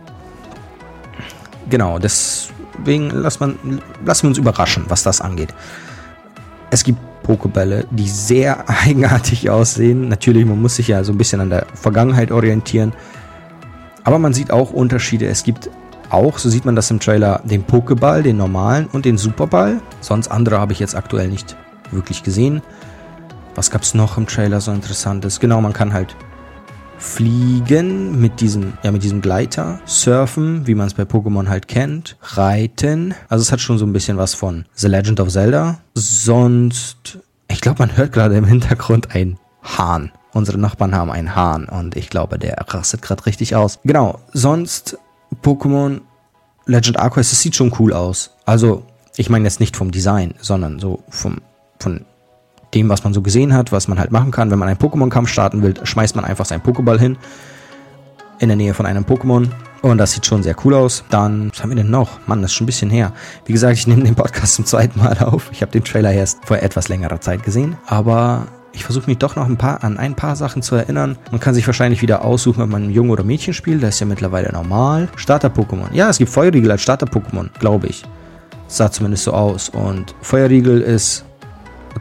Genau, 1.70 2.00
deswegen 2.80 3.10
lassen, 3.10 3.40
man, 3.40 3.82
lassen 4.06 4.24
wir 4.24 4.30
uns 4.30 4.38
überraschen, 4.38 4.86
was 4.88 5.04
das 5.04 5.22
angeht. 5.22 5.54
Es 6.72 6.84
gibt 6.84 7.00
Pokebälle, 7.24 7.86
die 7.92 8.08
sehr 8.08 8.70
eigenartig 8.86 9.50
aussehen. 9.50 10.10
Natürlich, 10.10 10.46
man 10.46 10.62
muss 10.62 10.76
sich 10.76 10.88
ja 10.88 11.04
so 11.04 11.12
ein 11.12 11.18
bisschen 11.18 11.42
an 11.42 11.50
der 11.50 11.66
Vergangenheit 11.74 12.32
orientieren. 12.32 12.94
Aber 14.04 14.18
man 14.18 14.34
sieht 14.34 14.52
auch 14.52 14.72
Unterschiede. 14.72 15.28
Es 15.28 15.44
gibt 15.44 15.70
auch, 16.10 16.40
so 16.40 16.50
sieht 16.50 16.66
man 16.66 16.76
das 16.76 16.90
im 16.90 17.00
Trailer, 17.00 17.42
den 17.44 17.64
Pokéball, 17.66 18.24
den 18.24 18.38
normalen 18.38 18.88
und 18.88 19.06
den 19.06 19.18
Superball. 19.18 19.80
Sonst 20.02 20.30
andere 20.30 20.60
habe 20.60 20.74
ich 20.74 20.80
jetzt 20.80 20.96
aktuell 20.96 21.28
nicht 21.28 21.56
wirklich 21.92 22.24
gesehen. 22.24 22.62
Was 23.56 23.70
gab 23.72 23.82
es 23.82 23.94
noch 23.94 24.18
im 24.18 24.26
Trailer 24.26 24.62
so 24.62 24.72
interessantes? 24.72 25.40
Genau, 25.40 25.62
man 25.62 25.74
kann 25.74 25.94
halt 25.94 26.16
fliegen 27.00 28.20
mit 28.20 28.42
diesem, 28.42 28.74
ja, 28.84 28.92
mit 28.92 29.04
diesem 29.04 29.22
Gleiter, 29.22 29.80
surfen, 29.86 30.68
wie 30.68 30.76
man 30.76 30.88
es 30.88 30.94
bei 30.94 31.04
Pokémon 31.04 31.48
halt 31.48 31.68
kennt, 31.68 32.18
reiten. 32.22 33.16
Also 33.30 33.42
es 33.42 33.52
hat 33.52 33.62
schon 33.62 33.78
so 33.78 33.86
ein 33.86 33.94
bisschen 33.94 34.18
was 34.18 34.36
von 34.36 34.66
The 34.76 34.88
Legend 34.88 35.20
of 35.20 35.30
Zelda. 35.30 35.80
Sonst, 35.96 37.20
ich 37.48 37.62
glaube, 37.62 37.80
man 37.80 37.98
hört 37.98 38.12
gerade 38.12 38.36
im 38.36 38.46
Hintergrund 38.46 39.16
ein 39.16 39.40
Hahn. 39.64 40.12
Unsere 40.34 40.60
Nachbarn 40.60 40.94
haben 40.94 41.10
einen 41.10 41.36
Hahn 41.36 41.66
und 41.66 41.96
ich 41.96 42.10
glaube, 42.10 42.38
der 42.38 42.58
rastet 42.68 43.02
gerade 43.02 43.26
richtig 43.26 43.56
aus. 43.56 43.80
Genau, 43.84 44.20
sonst 44.34 44.98
Pokémon 45.42 46.02
Legend 46.66 47.00
Arceus, 47.00 47.32
es 47.32 47.42
sieht 47.42 47.56
schon 47.56 47.74
cool 47.80 47.94
aus. 47.94 48.36
Also, 48.46 48.84
ich 49.16 49.30
meine 49.30 49.46
jetzt 49.46 49.60
nicht 49.60 49.76
vom 49.76 49.90
Design, 49.90 50.36
sondern 50.40 50.80
so 50.80 51.04
vom, 51.10 51.42
von 51.80 52.06
dem, 52.74 52.90
was 52.90 53.04
man 53.04 53.14
so 53.14 53.22
gesehen 53.22 53.54
hat, 53.54 53.72
was 53.72 53.88
man 53.88 54.00
halt 54.00 54.12
machen 54.12 54.32
kann. 54.32 54.52
Wenn 54.52 54.60
man 54.60 54.68
einen 54.68 54.78
Pokémon-Kampf 54.78 55.30
starten 55.30 55.64
will, 55.64 55.74
schmeißt 55.82 56.16
man 56.16 56.26
einfach 56.26 56.46
seinen 56.46 56.62
Pokéball 56.62 57.00
hin 57.00 57.18
in 58.40 58.48
der 58.48 58.58
Nähe 58.58 58.74
von 58.74 58.86
einem 58.86 59.04
Pokémon. 59.04 59.48
Und 59.82 59.98
das 59.98 60.12
sieht 60.12 60.26
schon 60.26 60.44
sehr 60.44 60.56
cool 60.66 60.74
aus. 60.74 61.04
Dann, 61.10 61.52
was 61.52 61.62
haben 61.62 61.70
wir 61.70 61.76
denn 61.76 61.90
noch? 61.90 62.20
Mann, 62.28 62.42
das 62.42 62.52
ist 62.52 62.56
schon 62.56 62.66
ein 62.66 62.68
bisschen 62.68 62.90
her. 62.90 63.14
Wie 63.46 63.54
gesagt, 63.54 63.78
ich 63.78 63.88
nehme 63.88 64.04
den 64.04 64.16
Podcast 64.16 64.56
zum 64.56 64.66
zweiten 64.66 65.00
Mal 65.00 65.18
auf. 65.20 65.50
Ich 65.52 65.62
habe 65.62 65.72
den 65.72 65.84
Trailer 65.84 66.12
erst 66.12 66.46
vor 66.46 66.58
etwas 66.58 66.90
längerer 66.90 67.22
Zeit 67.22 67.44
gesehen. 67.44 67.78
Aber 67.88 68.48
ich 68.74 68.84
versuche 68.84 69.10
mich 69.10 69.18
doch 69.18 69.36
noch 69.36 69.46
ein 69.46 69.58
paar, 69.58 69.84
an 69.84 69.98
ein 69.98 70.16
paar 70.16 70.36
Sachen 70.36 70.62
zu 70.62 70.76
erinnern. 70.76 71.18
Man 71.32 71.40
kann 71.40 71.54
sich 71.54 71.66
wahrscheinlich 71.66 72.02
wieder 72.02 72.24
aussuchen, 72.26 72.62
ob 72.62 72.70
man 72.70 72.84
ein 72.84 72.92
Junge 72.92 73.12
oder 73.14 73.24
Mädchen 73.24 73.54
spielt. 73.54 73.84
Das 73.84 73.96
ist 73.96 74.00
ja 74.00 74.06
mittlerweile 74.06 74.52
normal. 74.52 75.08
Starter-Pokémon. 75.16 75.94
Ja, 75.94 76.10
es 76.10 76.18
gibt 76.18 76.32
Feuerriegel 76.32 76.72
als 76.72 76.82
Starter-Pokémon, 76.82 77.50
glaube 77.60 77.88
ich. 77.88 78.04
Sah 78.68 78.92
zumindest 78.92 79.24
so 79.24 79.34
aus. 79.34 79.70
Und 79.70 80.14
Feuerriegel 80.22 80.82
ist 80.82 81.26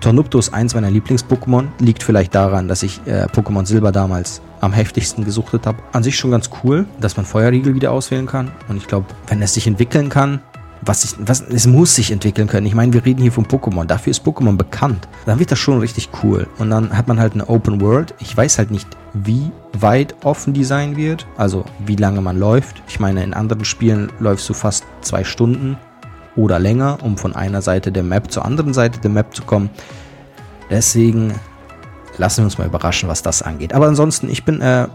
Tornuptus, 0.01 0.53
eins 0.53 0.75
meiner 0.75 0.91
Lieblings-Pokémon. 0.91 1.67
Liegt 1.81 2.03
vielleicht 2.03 2.35
daran, 2.35 2.69
dass 2.69 2.83
ich 2.83 3.01
äh, 3.07 3.27
Pokémon 3.27 3.67
Silber 3.67 3.93
damals 3.93 4.41
am 4.61 4.73
heftigsten 4.73 5.25
gesuchtet 5.25 5.67
habe. 5.67 5.79
An 5.93 6.03
sich 6.03 6.17
schon 6.17 6.31
ganz 6.31 6.51
cool, 6.63 6.87
dass 7.01 7.17
man 7.17 7.27
Feuerriegel 7.27 7.75
wieder 7.75 7.93
auswählen 7.93 8.27
kann. 8.27 8.51
Und 8.69 8.77
ich 8.77 8.87
glaube, 8.87 9.07
wenn 9.29 9.43
es 9.43 9.55
sich 9.55 9.67
entwickeln 9.67 10.09
kann, 10.09 10.41
was, 10.83 11.05
ich, 11.05 11.15
was 11.19 11.41
es 11.41 11.67
muss 11.67 11.95
sich 11.95 12.11
entwickeln 12.11 12.49
können. 12.49 12.67
Ich 12.67 12.75
meine, 12.75 12.93
wir 12.93 13.05
reden 13.05 13.23
hier 13.23 13.33
von 13.33 13.47
Pokémon. 13.47 13.85
Dafür 13.85 14.11
ist 14.11 14.25
Pokémon 14.25 14.57
bekannt. 14.57 15.09
Dann 15.27 15.39
wird 15.39 15.51
das 15.51 15.59
schon 15.59 15.79
richtig 15.81 16.09
cool. 16.23 16.47
Und 16.59 16.71
dann 16.71 16.97
hat 16.97 17.09
man 17.09 17.19
halt 17.19 17.35
eine 17.35 17.49
Open 17.49 17.81
World. 17.81 18.15
Ich 18.21 18.37
weiß 18.37 18.59
halt 18.59 18.71
nicht, 18.71 18.89
wie 19.13 19.51
weit 19.79 20.15
offen 20.25 20.53
die 20.53 20.65
sein 20.65 20.97
wird. 20.97 21.27
Also 21.37 21.65
wie 21.85 21.97
lange 21.97 22.21
man 22.21 22.39
läuft. 22.39 22.83
Ich 22.89 23.01
meine, 23.01 23.23
in 23.23 23.35
anderen 23.35 23.65
Spielen 23.65 24.11
läufst 24.21 24.49
du 24.49 24.55
fast 24.55 24.85
zwei 25.01 25.25
Stunden 25.25 25.77
oder 26.39 26.59
länger, 26.59 26.99
um 27.03 27.19
von 27.19 27.35
einer 27.35 27.61
Seite 27.61 27.93
der 27.93 28.05
Map 28.05 28.31
zur 28.31 28.45
anderen 28.45 28.73
Seite 28.73 29.01
der 29.01 29.11
Map 29.11 29.35
zu 29.35 29.43
kommen. 29.43 29.69
Deswegen 30.71 31.35
lassen 32.17 32.39
wir 32.39 32.45
uns 32.45 32.59
mal 32.59 32.67
überraschen, 32.67 33.09
was 33.09 33.23
das 33.23 33.43
angeht. 33.43 33.75
Aber 33.75 33.87
ansonsten, 33.87 34.31
ich 34.31 34.45
bin 34.45 34.61
äh, 34.61 34.87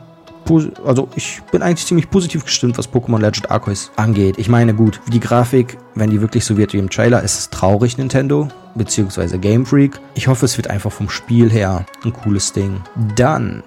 also 0.86 1.08
ich 1.16 1.42
bin 1.52 1.62
eigentlich 1.62 1.86
ziemlich 1.86 2.10
positiv 2.10 2.44
gestimmt, 2.44 2.78
was 2.78 2.92
Pokémon 2.92 3.20
Legend 3.20 3.50
Arceus 3.50 3.92
angeht. 3.96 4.38
Ich 4.38 4.50
meine, 4.50 4.74
gut, 4.74 5.00
die 5.12 5.22
Grafik, 5.22 5.78
wenn 5.96 6.10
die 6.10 6.20
wirklich 6.20 6.44
so 6.44 6.58
wird 6.58 6.74
wie 6.74 6.80
im 6.80 6.90
Trailer, 6.90 7.24
ist 7.24 7.40
es 7.40 7.50
traurig, 7.50 7.98
Nintendo, 7.98 8.50
beziehungsweise 8.76 9.40
Game 9.40 9.66
Freak. 9.66 10.00
Ich 10.16 10.28
hoffe, 10.28 10.46
es 10.46 10.58
wird 10.58 10.70
einfach 10.70 10.92
vom 10.92 11.10
Spiel 11.10 11.50
her 11.50 11.86
ein 12.04 12.12
cooles 12.12 12.52
Ding. 12.52 12.82
Dann 13.16 13.64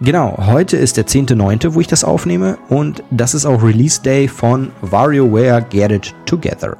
Genau, 0.00 0.36
heute 0.46 0.76
ist 0.76 0.96
der 0.96 1.08
10.9., 1.08 1.74
wo 1.74 1.80
ich 1.80 1.88
das 1.88 2.04
aufnehme 2.04 2.56
und 2.68 3.02
das 3.10 3.34
ist 3.34 3.44
auch 3.46 3.64
Release 3.64 4.00
Day 4.00 4.28
von 4.28 4.70
WarioWare 4.80 5.66
Get 5.68 5.90
It 5.90 6.14
Together. 6.24 6.76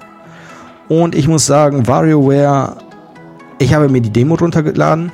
Und 0.88 1.16
ich 1.16 1.26
muss 1.26 1.44
sagen, 1.44 1.88
WarioWare, 1.88 2.76
ich 3.59 3.74
habe 3.74 3.88
mir 3.88 4.00
die 4.00 4.11
Demo 4.11 4.37
runtergeladen, 4.37 5.11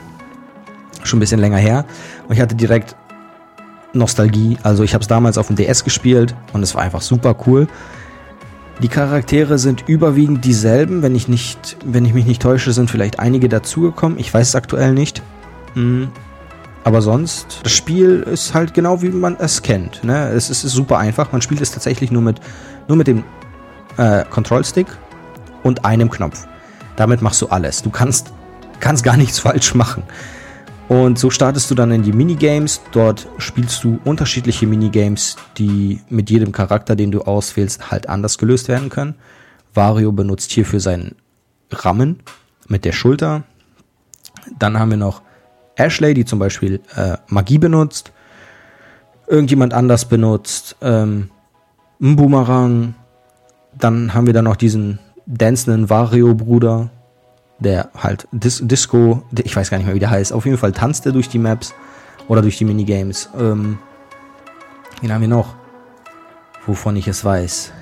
schon 1.03 1.17
ein 1.17 1.21
bisschen 1.21 1.41
länger 1.41 1.57
her, 1.57 1.87
und 2.29 2.35
ich 2.35 2.43
hatte 2.43 2.55
direkt 2.55 2.95
Nostalgie. 3.95 4.59
Also 4.63 4.83
ich 4.83 4.93
habe 4.93 5.01
es 5.01 5.09
damals 5.09 5.39
auf 5.39 5.47
dem 5.47 5.57
DS 5.57 5.83
gespielt 5.83 6.35
und 6.53 6.63
es 6.63 6.75
war 6.75 6.83
einfach 6.83 7.01
super 7.01 7.35
cool. 7.47 7.69
Die 8.83 8.89
Charaktere 8.89 9.57
sind 9.57 9.89
überwiegend 9.89 10.45
dieselben, 10.45 11.01
wenn 11.01 11.15
ich 11.15 11.27
nicht, 11.29 11.79
wenn 11.87 12.05
ich 12.05 12.13
mich 12.13 12.27
nicht 12.27 12.43
täusche, 12.43 12.73
sind 12.73 12.91
vielleicht 12.91 13.19
einige 13.19 13.49
dazugekommen. 13.49 14.19
Ich 14.19 14.35
weiß 14.35 14.49
es 14.49 14.57
aktuell 14.57 14.93
nicht. 14.93 15.23
Hm. 15.73 16.09
Aber 16.85 17.01
sonst, 17.01 17.61
das 17.63 17.73
Spiel 17.73 18.21
ist 18.31 18.53
halt 18.53 18.75
genau 18.75 19.01
wie 19.01 19.09
man 19.09 19.37
es 19.39 19.63
kennt. 19.63 20.05
Ne? 20.05 20.29
Es, 20.29 20.51
ist, 20.51 20.61
super 20.61 20.99
einfach. 20.99 21.33
Man 21.33 21.41
spielt 21.41 21.63
es 21.63 21.73
tatsächlich 21.73 22.11
nur 22.11 22.21
mit, 22.21 22.41
nur 22.89 22.99
mit 22.99 23.07
dem 23.07 23.25
äh, 23.97 24.25
Control-Stick 24.27 24.87
und 25.63 25.87
einem 25.87 26.11
Knopf. 26.11 26.47
Damit 26.97 27.23
machst 27.23 27.41
du 27.41 27.49
alles. 27.49 27.83
Du 27.83 27.89
kannst, 27.89 28.33
kannst 28.81 29.03
gar 29.03 29.17
nichts 29.17 29.39
falsch 29.41 29.75
machen. 29.75 30.03
Und 30.87 31.19
so 31.19 31.31
startest 31.31 31.71
du 31.71 31.75
dann 31.75 31.91
in 31.91 32.03
die 32.03 32.13
Minigames. 32.13 32.83
Dort 32.93 33.29
spielst 33.39 33.83
du 33.83 33.99
unterschiedliche 34.05 34.67
Minigames, 34.67 35.37
die 35.57 36.03
mit 36.11 36.29
jedem 36.29 36.53
Charakter, 36.53 36.95
den 36.97 37.11
du 37.11 37.23
auswählst, 37.23 37.91
halt 37.91 38.11
anders 38.11 38.37
gelöst 38.37 38.69
werden 38.69 38.91
können. 38.91 39.15
Wario 39.73 40.13
benutzt 40.13 40.53
hierfür 40.53 40.81
seinen 40.81 41.17
Rammen 41.73 42.21
mit 42.69 42.85
der 42.85 42.93
Schulter. 42.93 43.45
Dann 44.59 44.79
haben 44.79 44.91
wir 44.91 44.99
noch 44.99 45.23
Ashley, 45.77 46.15
die 46.15 46.25
zum 46.25 46.39
Beispiel 46.39 46.81
äh, 46.97 47.17
Magie 47.29 47.59
benutzt. 47.59 48.13
Irgendjemand 49.27 49.73
anders 49.73 50.05
benutzt 50.05 50.77
ähm, 50.83 51.31
einen 52.01 52.17
Boomerang. 52.17 52.95
Dann 53.77 54.15
haben 54.15 54.27
wir 54.27 54.35
dann 54.35 54.45
noch 54.45 54.57
diesen 54.57 54.99
dancenden 55.27 55.91
Wario-Bruder, 55.91 56.91
der 57.59 57.89
halt 57.97 58.29
Dis 58.31 58.61
Disco, 58.63 59.23
ich 59.43 59.57
weiß 59.57 59.71
gar 59.71 59.79
nicht 59.79 59.87
mehr, 59.87 59.95
wie 59.95 60.01
der 60.01 60.11
heißt. 60.11 60.33
Auf 60.33 60.45
jeden 60.45 60.59
Fall 60.59 60.73
tanzt 60.73 61.07
er 61.07 61.13
durch 61.13 61.29
die 61.29 61.39
Maps 61.39 61.75
oder 62.29 62.43
durch 62.43 62.59
die 62.59 62.65
Minigames. 62.65 63.31
Ähm, 63.39 63.79
wen 65.01 65.13
haben 65.13 65.21
wir 65.21 65.29
noch? 65.29 65.55
Wovon 66.67 66.97
ich 66.97 67.09
es 67.09 67.25
weiß. 67.25 67.73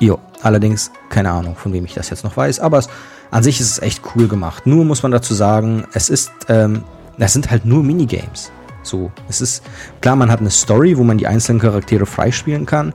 Jo, 0.00 0.18
allerdings 0.42 0.90
keine 1.08 1.30
Ahnung, 1.30 1.56
von 1.56 1.72
wem 1.72 1.84
ich 1.84 1.94
das 1.94 2.10
jetzt 2.10 2.24
noch 2.24 2.36
weiß. 2.36 2.60
Aber 2.60 2.78
es, 2.78 2.88
an 3.30 3.42
sich 3.42 3.60
ist 3.60 3.70
es 3.70 3.78
echt 3.80 4.02
cool 4.14 4.28
gemacht. 4.28 4.66
Nur 4.66 4.84
muss 4.84 5.02
man 5.02 5.12
dazu 5.12 5.34
sagen, 5.34 5.86
es 5.92 6.10
ist, 6.10 6.30
ähm, 6.48 6.84
das 7.18 7.32
sind 7.32 7.50
halt 7.50 7.64
nur 7.64 7.82
Minigames. 7.82 8.50
So, 8.82 9.10
es 9.28 9.40
ist 9.40 9.62
klar, 10.00 10.16
man 10.16 10.30
hat 10.30 10.40
eine 10.40 10.50
Story, 10.50 10.96
wo 10.96 11.04
man 11.04 11.18
die 11.18 11.26
einzelnen 11.26 11.60
Charaktere 11.60 12.06
freispielen 12.06 12.66
kann. 12.66 12.92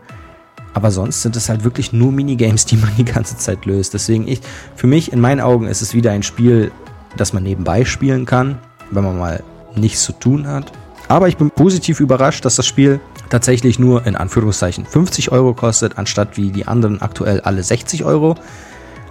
Aber 0.73 0.91
sonst 0.91 1.23
sind 1.23 1.35
es 1.35 1.49
halt 1.49 1.63
wirklich 1.63 1.93
nur 1.93 2.11
Minigames, 2.11 2.65
die 2.65 2.77
man 2.77 2.91
die 2.97 3.05
ganze 3.05 3.37
Zeit 3.37 3.65
löst. 3.65 3.93
Deswegen 3.93 4.27
ich, 4.27 4.41
für 4.75 4.87
mich, 4.87 5.11
in 5.11 5.19
meinen 5.19 5.41
Augen, 5.41 5.67
ist 5.67 5.81
es 5.81 5.93
wieder 5.93 6.11
ein 6.11 6.23
Spiel, 6.23 6.71
das 7.17 7.33
man 7.33 7.43
nebenbei 7.43 7.85
spielen 7.85 8.25
kann, 8.25 8.59
wenn 8.91 9.03
man 9.03 9.17
mal 9.17 9.43
nichts 9.75 10.03
zu 10.03 10.13
tun 10.13 10.47
hat. 10.47 10.71
Aber 11.07 11.27
ich 11.27 11.37
bin 11.37 11.49
positiv 11.49 11.99
überrascht, 11.99 12.45
dass 12.45 12.55
das 12.55 12.67
Spiel 12.67 12.99
tatsächlich 13.31 13.79
nur 13.79 14.05
in 14.05 14.15
Anführungszeichen 14.15 14.85
50 14.85 15.31
Euro 15.31 15.55
kostet, 15.55 15.97
anstatt 15.97 16.37
wie 16.37 16.51
die 16.51 16.67
anderen 16.67 17.01
aktuell 17.01 17.41
alle 17.41 17.63
60 17.63 18.05
Euro. 18.05 18.35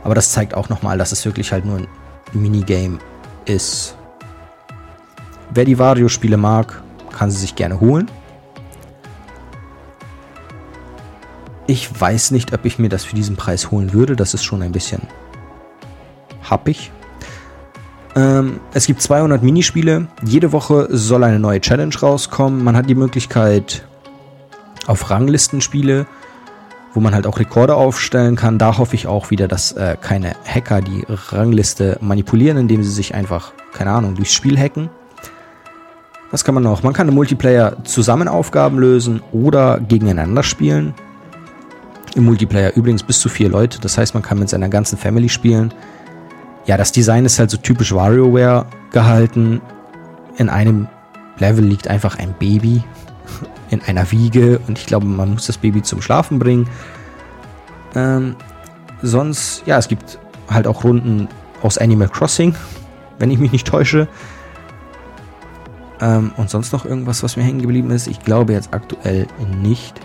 Aber 0.05 0.15
das 0.15 0.31
zeigt 0.31 0.55
auch 0.55 0.69
nochmal, 0.69 0.97
dass 0.97 1.11
es 1.11 1.25
wirklich 1.25 1.51
halt 1.51 1.65
nur 1.65 1.79
ein 1.79 1.89
Minigame 2.33 2.99
ist. 3.47 3.98
Wer 5.51 5.65
die 5.65 5.79
Wario-Spiele 5.79 6.37
mag, 6.37 6.83
kann 7.13 7.31
sie 7.31 7.39
sich 7.39 7.55
gerne 7.55 7.81
holen. 7.81 8.11
Ich 11.67 12.01
weiß 12.01 12.31
nicht, 12.31 12.53
ob 12.53 12.65
ich 12.65 12.79
mir 12.79 12.89
das 12.89 13.05
für 13.05 13.15
diesen 13.15 13.37
Preis 13.37 13.71
holen 13.71 13.93
würde. 13.93 14.17
Das 14.17 14.35
ist 14.35 14.45
schon 14.45 14.63
ein 14.63 14.73
bisschen 14.73 15.03
happig. 16.43 16.91
Ähm, 18.17 18.61
es 18.73 18.87
gibt 18.87 19.03
200 19.03 19.43
Minispiele. 19.43 20.09
Jede 20.25 20.53
Woche 20.53 20.89
soll 20.91 21.25
eine 21.25 21.39
neue 21.39 21.61
Challenge 21.61 21.95
rauskommen. 21.95 22.65
Man 22.65 22.77
hat 22.77 22.89
die 22.89 22.95
Möglichkeit 22.95 23.87
auf 24.87 25.11
Ranglistenspiele, 25.11 26.07
wo 26.95 27.01
man 27.01 27.15
halt 27.15 27.27
auch 27.27 27.39
Rekorde 27.39 27.75
aufstellen 27.75 28.35
kann. 28.35 28.59
Da 28.59 28.79
hoffe 28.79 28.95
ich 28.95 29.07
auch 29.07 29.31
wieder, 29.31 29.47
dass 29.47 29.73
äh, 29.73 29.97
keine 30.01 30.35
Hacker 30.47 30.81
die 30.81 31.05
Rangliste 31.09 31.99
manipulieren, 32.01 32.57
indem 32.57 32.83
sie 32.83 32.91
sich 32.91 33.15
einfach, 33.15 33.53
keine 33.73 33.91
Ahnung, 33.93 34.15
durchs 34.15 34.33
Spiel 34.33 34.59
hacken. 34.59 34.89
Was 36.31 36.45
kann 36.45 36.55
man 36.55 36.63
noch? 36.63 36.83
Man 36.83 36.93
kann 36.93 37.09
im 37.09 37.15
Multiplayer 37.15 37.85
zusammen 37.85 38.29
Aufgaben 38.29 38.79
lösen 38.79 39.23
oder 39.33 39.81
gegeneinander 39.81 40.43
spielen. 40.43 40.95
Im 42.15 42.25
Multiplayer 42.25 42.75
übrigens 42.77 43.03
bis 43.03 43.21
zu 43.21 43.29
vier 43.29 43.49
Leute. 43.49 43.81
Das 43.81 43.97
heißt, 43.97 44.15
man 44.15 44.23
kann 44.23 44.39
mit 44.39 44.49
seiner 44.49 44.69
ganzen 44.69 44.99
Family 44.99 45.29
spielen. 45.29 45.73
Ja, 46.67 46.77
das 46.77 46.93
Design 46.93 47.25
ist 47.25 47.39
halt 47.39 47.51
so 47.51 47.57
typisch 47.57 47.95
WarioWare 47.95 48.67
gehalten. 48.91 49.63
In 50.37 50.51
einem 50.51 50.89
Level 51.39 51.65
liegt 51.65 51.89
einfach 51.89 52.19
ein 52.19 52.35
Baby 52.39 52.83
in 53.71 53.81
einer 53.83 54.11
Wiege 54.11 54.61
und 54.69 54.79
ich 54.79 54.87
glaube, 54.87 55.07
man 55.07 55.33
muss 55.33 55.47
das 55.47 55.57
Baby 55.57 55.83
zum 55.83 56.03
Schlafen 56.03 56.39
bringen. 56.39 56.69
Ähm, 57.95 58.37
sonst, 59.01 59.63
ja, 59.65 59.79
es 59.79 59.89
gibt 59.89 60.19
halt 60.51 60.67
auch 60.67 60.85
Runden 60.85 61.29
aus 61.63 61.79
Animal 61.79 62.09
Crossing, 62.09 62.55
wenn 63.19 63.31
ich 63.31 63.39
mich 63.39 63.53
nicht 63.53 63.67
täusche. 63.67 64.09
Ähm, 66.01 66.33
und 66.37 66.51
sonst 66.51 66.73
noch 66.73 66.85
irgendwas, 66.85 67.23
was 67.23 67.37
mir 67.37 67.43
hängen 67.43 67.61
geblieben 67.61 67.91
ist? 67.91 68.07
Ich 68.07 68.21
glaube 68.21 68.53
jetzt 68.53 68.73
aktuell 68.73 69.27
nicht. 69.63 70.01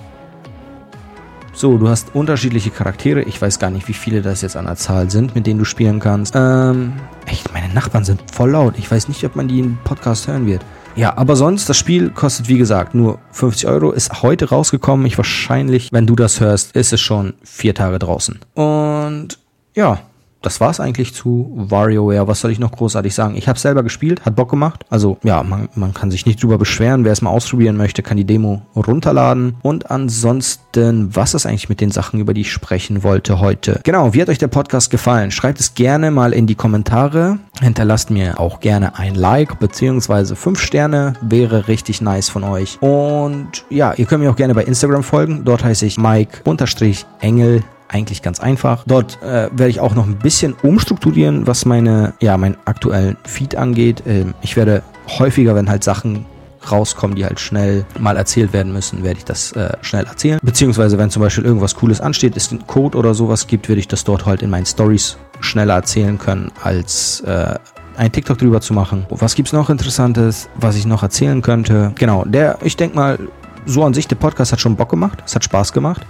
So, 1.55 1.77
du 1.77 1.87
hast 1.87 2.15
unterschiedliche 2.15 2.71
Charaktere. 2.71 3.21
Ich 3.21 3.39
weiß 3.39 3.59
gar 3.59 3.69
nicht, 3.69 3.87
wie 3.87 3.93
viele 3.93 4.23
das 4.23 4.41
jetzt 4.41 4.55
an 4.55 4.65
der 4.65 4.75
Zahl 4.75 5.11
sind, 5.11 5.35
mit 5.35 5.45
denen 5.45 5.59
du 5.59 5.65
spielen 5.65 5.99
kannst. 5.99 6.33
Ähm, 6.35 6.93
echt, 7.27 7.53
meine 7.53 7.71
Nachbarn 7.71 8.03
sind 8.03 8.21
voll 8.31 8.51
laut. 8.51 8.73
Ich 8.79 8.89
weiß 8.89 9.07
nicht, 9.07 9.23
ob 9.23 9.35
man 9.35 9.47
die 9.47 9.59
im 9.59 9.77
Podcast 9.83 10.27
hören 10.27 10.47
wird. 10.47 10.65
Ja, 10.95 11.15
aber 11.15 11.35
sonst, 11.35 11.69
das 11.69 11.77
Spiel 11.77 12.09
kostet 12.09 12.47
wie 12.47 12.57
gesagt 12.57 12.95
nur 12.95 13.19
50 13.31 13.67
Euro, 13.67 13.91
ist 13.91 14.23
heute 14.23 14.49
rausgekommen. 14.49 15.05
Ich 15.05 15.17
wahrscheinlich, 15.17 15.89
wenn 15.91 16.07
du 16.07 16.15
das 16.15 16.39
hörst, 16.39 16.75
ist 16.75 16.91
es 16.91 17.01
schon 17.01 17.35
vier 17.43 17.75
Tage 17.75 17.99
draußen. 17.99 18.39
Und 18.55 19.39
ja, 19.75 19.99
das 20.43 20.59
war's 20.59 20.79
eigentlich 20.79 21.13
zu 21.13 21.51
WarioWare. 21.55 22.27
Was 22.27 22.41
soll 22.41 22.51
ich 22.51 22.59
noch 22.59 22.71
großartig 22.71 23.15
sagen? 23.15 23.35
Ich 23.35 23.47
habe 23.47 23.57
selber 23.57 23.81
gespielt, 23.81 24.25
hat 24.25 24.35
Bock 24.35 24.49
gemacht. 24.49 24.85
Also 24.89 25.17
ja, 25.23 25.41
man, 25.41 25.69
man 25.73 25.93
kann 25.93 26.11
sich 26.11 26.25
nicht 26.25 26.43
drüber 26.43 26.57
beschweren. 26.57 27.05
Wer 27.05 27.13
es 27.13 27.21
mal 27.21 27.31
ausprobieren 27.31 27.77
möchte, 27.77 28.03
kann 28.03 28.17
die 28.17 28.25
Demo 28.25 28.61
runterladen. 28.75 29.55
Und 29.61 29.89
ansonsten, 29.89 31.15
was 31.15 31.33
ist 31.33 31.45
eigentlich 31.45 31.69
mit 31.69 31.81
den 31.81 31.91
Sachen, 31.91 32.19
über 32.19 32.33
die 32.33 32.41
ich 32.41 32.51
sprechen 32.51 33.03
wollte 33.03 33.39
heute? 33.39 33.79
Genau, 33.83 34.13
wie 34.13 34.21
hat 34.21 34.29
euch 34.29 34.37
der 34.37 34.49
Podcast 34.49 34.91
gefallen? 34.91 35.31
Schreibt 35.31 35.59
es 35.59 35.73
gerne 35.75 36.11
mal 36.11 36.33
in 36.33 36.45
die 36.45 36.55
Kommentare. 36.55 37.39
Hinterlasst 37.61 38.09
mir 38.09 38.39
auch 38.39 38.59
gerne 38.59 38.99
ein 38.99 39.15
Like 39.15 39.59
beziehungsweise 39.59 40.35
fünf 40.35 40.59
Sterne. 40.59 41.13
Wäre 41.21 41.69
richtig 41.69 42.01
nice 42.01 42.29
von 42.29 42.43
euch. 42.43 42.77
Und 42.81 43.65
ja, 43.69 43.93
ihr 43.93 44.05
könnt 44.05 44.23
mir 44.23 44.29
auch 44.29 44.35
gerne 44.35 44.53
bei 44.53 44.63
Instagram 44.63 45.03
folgen. 45.03 45.45
Dort 45.45 45.63
heiße 45.63 45.85
ich 45.85 45.97
Mike-Engel 45.97 47.63
eigentlich 47.93 48.21
ganz 48.21 48.39
einfach. 48.39 48.83
Dort 48.87 49.21
äh, 49.21 49.49
werde 49.51 49.69
ich 49.69 49.79
auch 49.79 49.95
noch 49.95 50.07
ein 50.07 50.17
bisschen 50.17 50.53
umstrukturieren, 50.63 51.47
was 51.47 51.65
meine, 51.65 52.13
ja, 52.19 52.37
meinen 52.37 52.57
aktuellen 52.65 53.17
Feed 53.23 53.55
angeht. 53.55 54.03
Ähm, 54.05 54.33
ich 54.41 54.57
werde 54.57 54.83
häufiger, 55.19 55.55
wenn 55.55 55.69
halt 55.69 55.83
Sachen 55.83 56.25
rauskommen, 56.71 57.15
die 57.15 57.25
halt 57.25 57.39
schnell 57.39 57.85
mal 57.99 58.17
erzählt 58.17 58.53
werden 58.53 58.73
müssen, 58.73 59.03
werde 59.03 59.19
ich 59.19 59.25
das 59.25 59.51
äh, 59.51 59.73
schnell 59.81 60.05
erzählen. 60.05 60.39
Beziehungsweise, 60.41 60.97
wenn 60.97 61.09
zum 61.09 61.21
Beispiel 61.21 61.43
irgendwas 61.43 61.75
Cooles 61.75 62.01
ansteht, 62.01 62.37
es 62.37 62.51
ein 62.51 62.65
Code 62.67 62.97
oder 62.97 63.13
sowas 63.13 63.47
gibt, 63.47 63.67
werde 63.69 63.79
ich 63.79 63.87
das 63.87 64.03
dort 64.03 64.25
halt 64.25 64.41
in 64.41 64.49
meinen 64.49 64.65
Stories 64.65 65.17
schneller 65.41 65.75
erzählen 65.75 66.17
können, 66.17 66.51
als 66.63 67.21
äh, 67.21 67.55
ein 67.97 68.11
TikTok 68.11 68.37
drüber 68.37 68.61
zu 68.61 68.73
machen. 68.73 69.05
Was 69.09 69.35
gibt's 69.35 69.53
noch 69.53 69.69
Interessantes, 69.69 70.49
was 70.55 70.75
ich 70.75 70.85
noch 70.85 71.03
erzählen 71.03 71.41
könnte? 71.41 71.91
Genau, 71.95 72.23
der, 72.25 72.57
ich 72.63 72.77
denke 72.77 72.95
mal, 72.95 73.19
so 73.65 73.83
an 73.83 73.93
sich, 73.93 74.07
der 74.07 74.15
Podcast 74.15 74.51
hat 74.51 74.59
schon 74.59 74.75
Bock 74.75 74.89
gemacht. 74.89 75.19
Es 75.25 75.35
hat 75.35 75.43
Spaß 75.43 75.73
gemacht. 75.73 76.05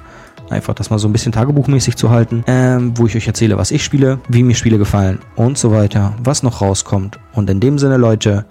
Einfach 0.49 0.73
das 0.73 0.89
mal 0.89 0.99
so 0.99 1.07
ein 1.07 1.13
bisschen 1.13 1.31
tagebuchmäßig 1.31 1.95
zu 1.95 2.09
halten, 2.09 2.43
ähm, 2.47 2.97
wo 2.97 3.05
ich 3.05 3.15
euch 3.15 3.27
erzähle, 3.27 3.57
was 3.57 3.71
ich 3.71 3.83
spiele, 3.83 4.19
wie 4.27 4.43
mir 4.43 4.55
Spiele 4.55 4.77
gefallen 4.77 5.19
und 5.35 5.57
so 5.57 5.71
weiter, 5.71 6.13
was 6.23 6.43
noch 6.43 6.61
rauskommt. 6.61 7.19
Und 7.33 7.49
in 7.49 7.59
dem 7.59 7.79
Sinne, 7.79 7.97
Leute, 7.97 8.45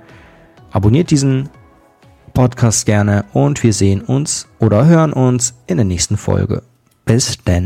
abonniert 0.70 1.10
diesen 1.10 1.48
Podcast 2.34 2.86
gerne 2.86 3.24
und 3.32 3.62
wir 3.62 3.72
sehen 3.72 4.00
uns 4.00 4.48
oder 4.58 4.86
hören 4.86 5.12
uns 5.12 5.54
in 5.66 5.76
der 5.76 5.84
nächsten 5.84 6.16
Folge. 6.16 6.62
Bis 7.04 7.38
denn. 7.44 7.60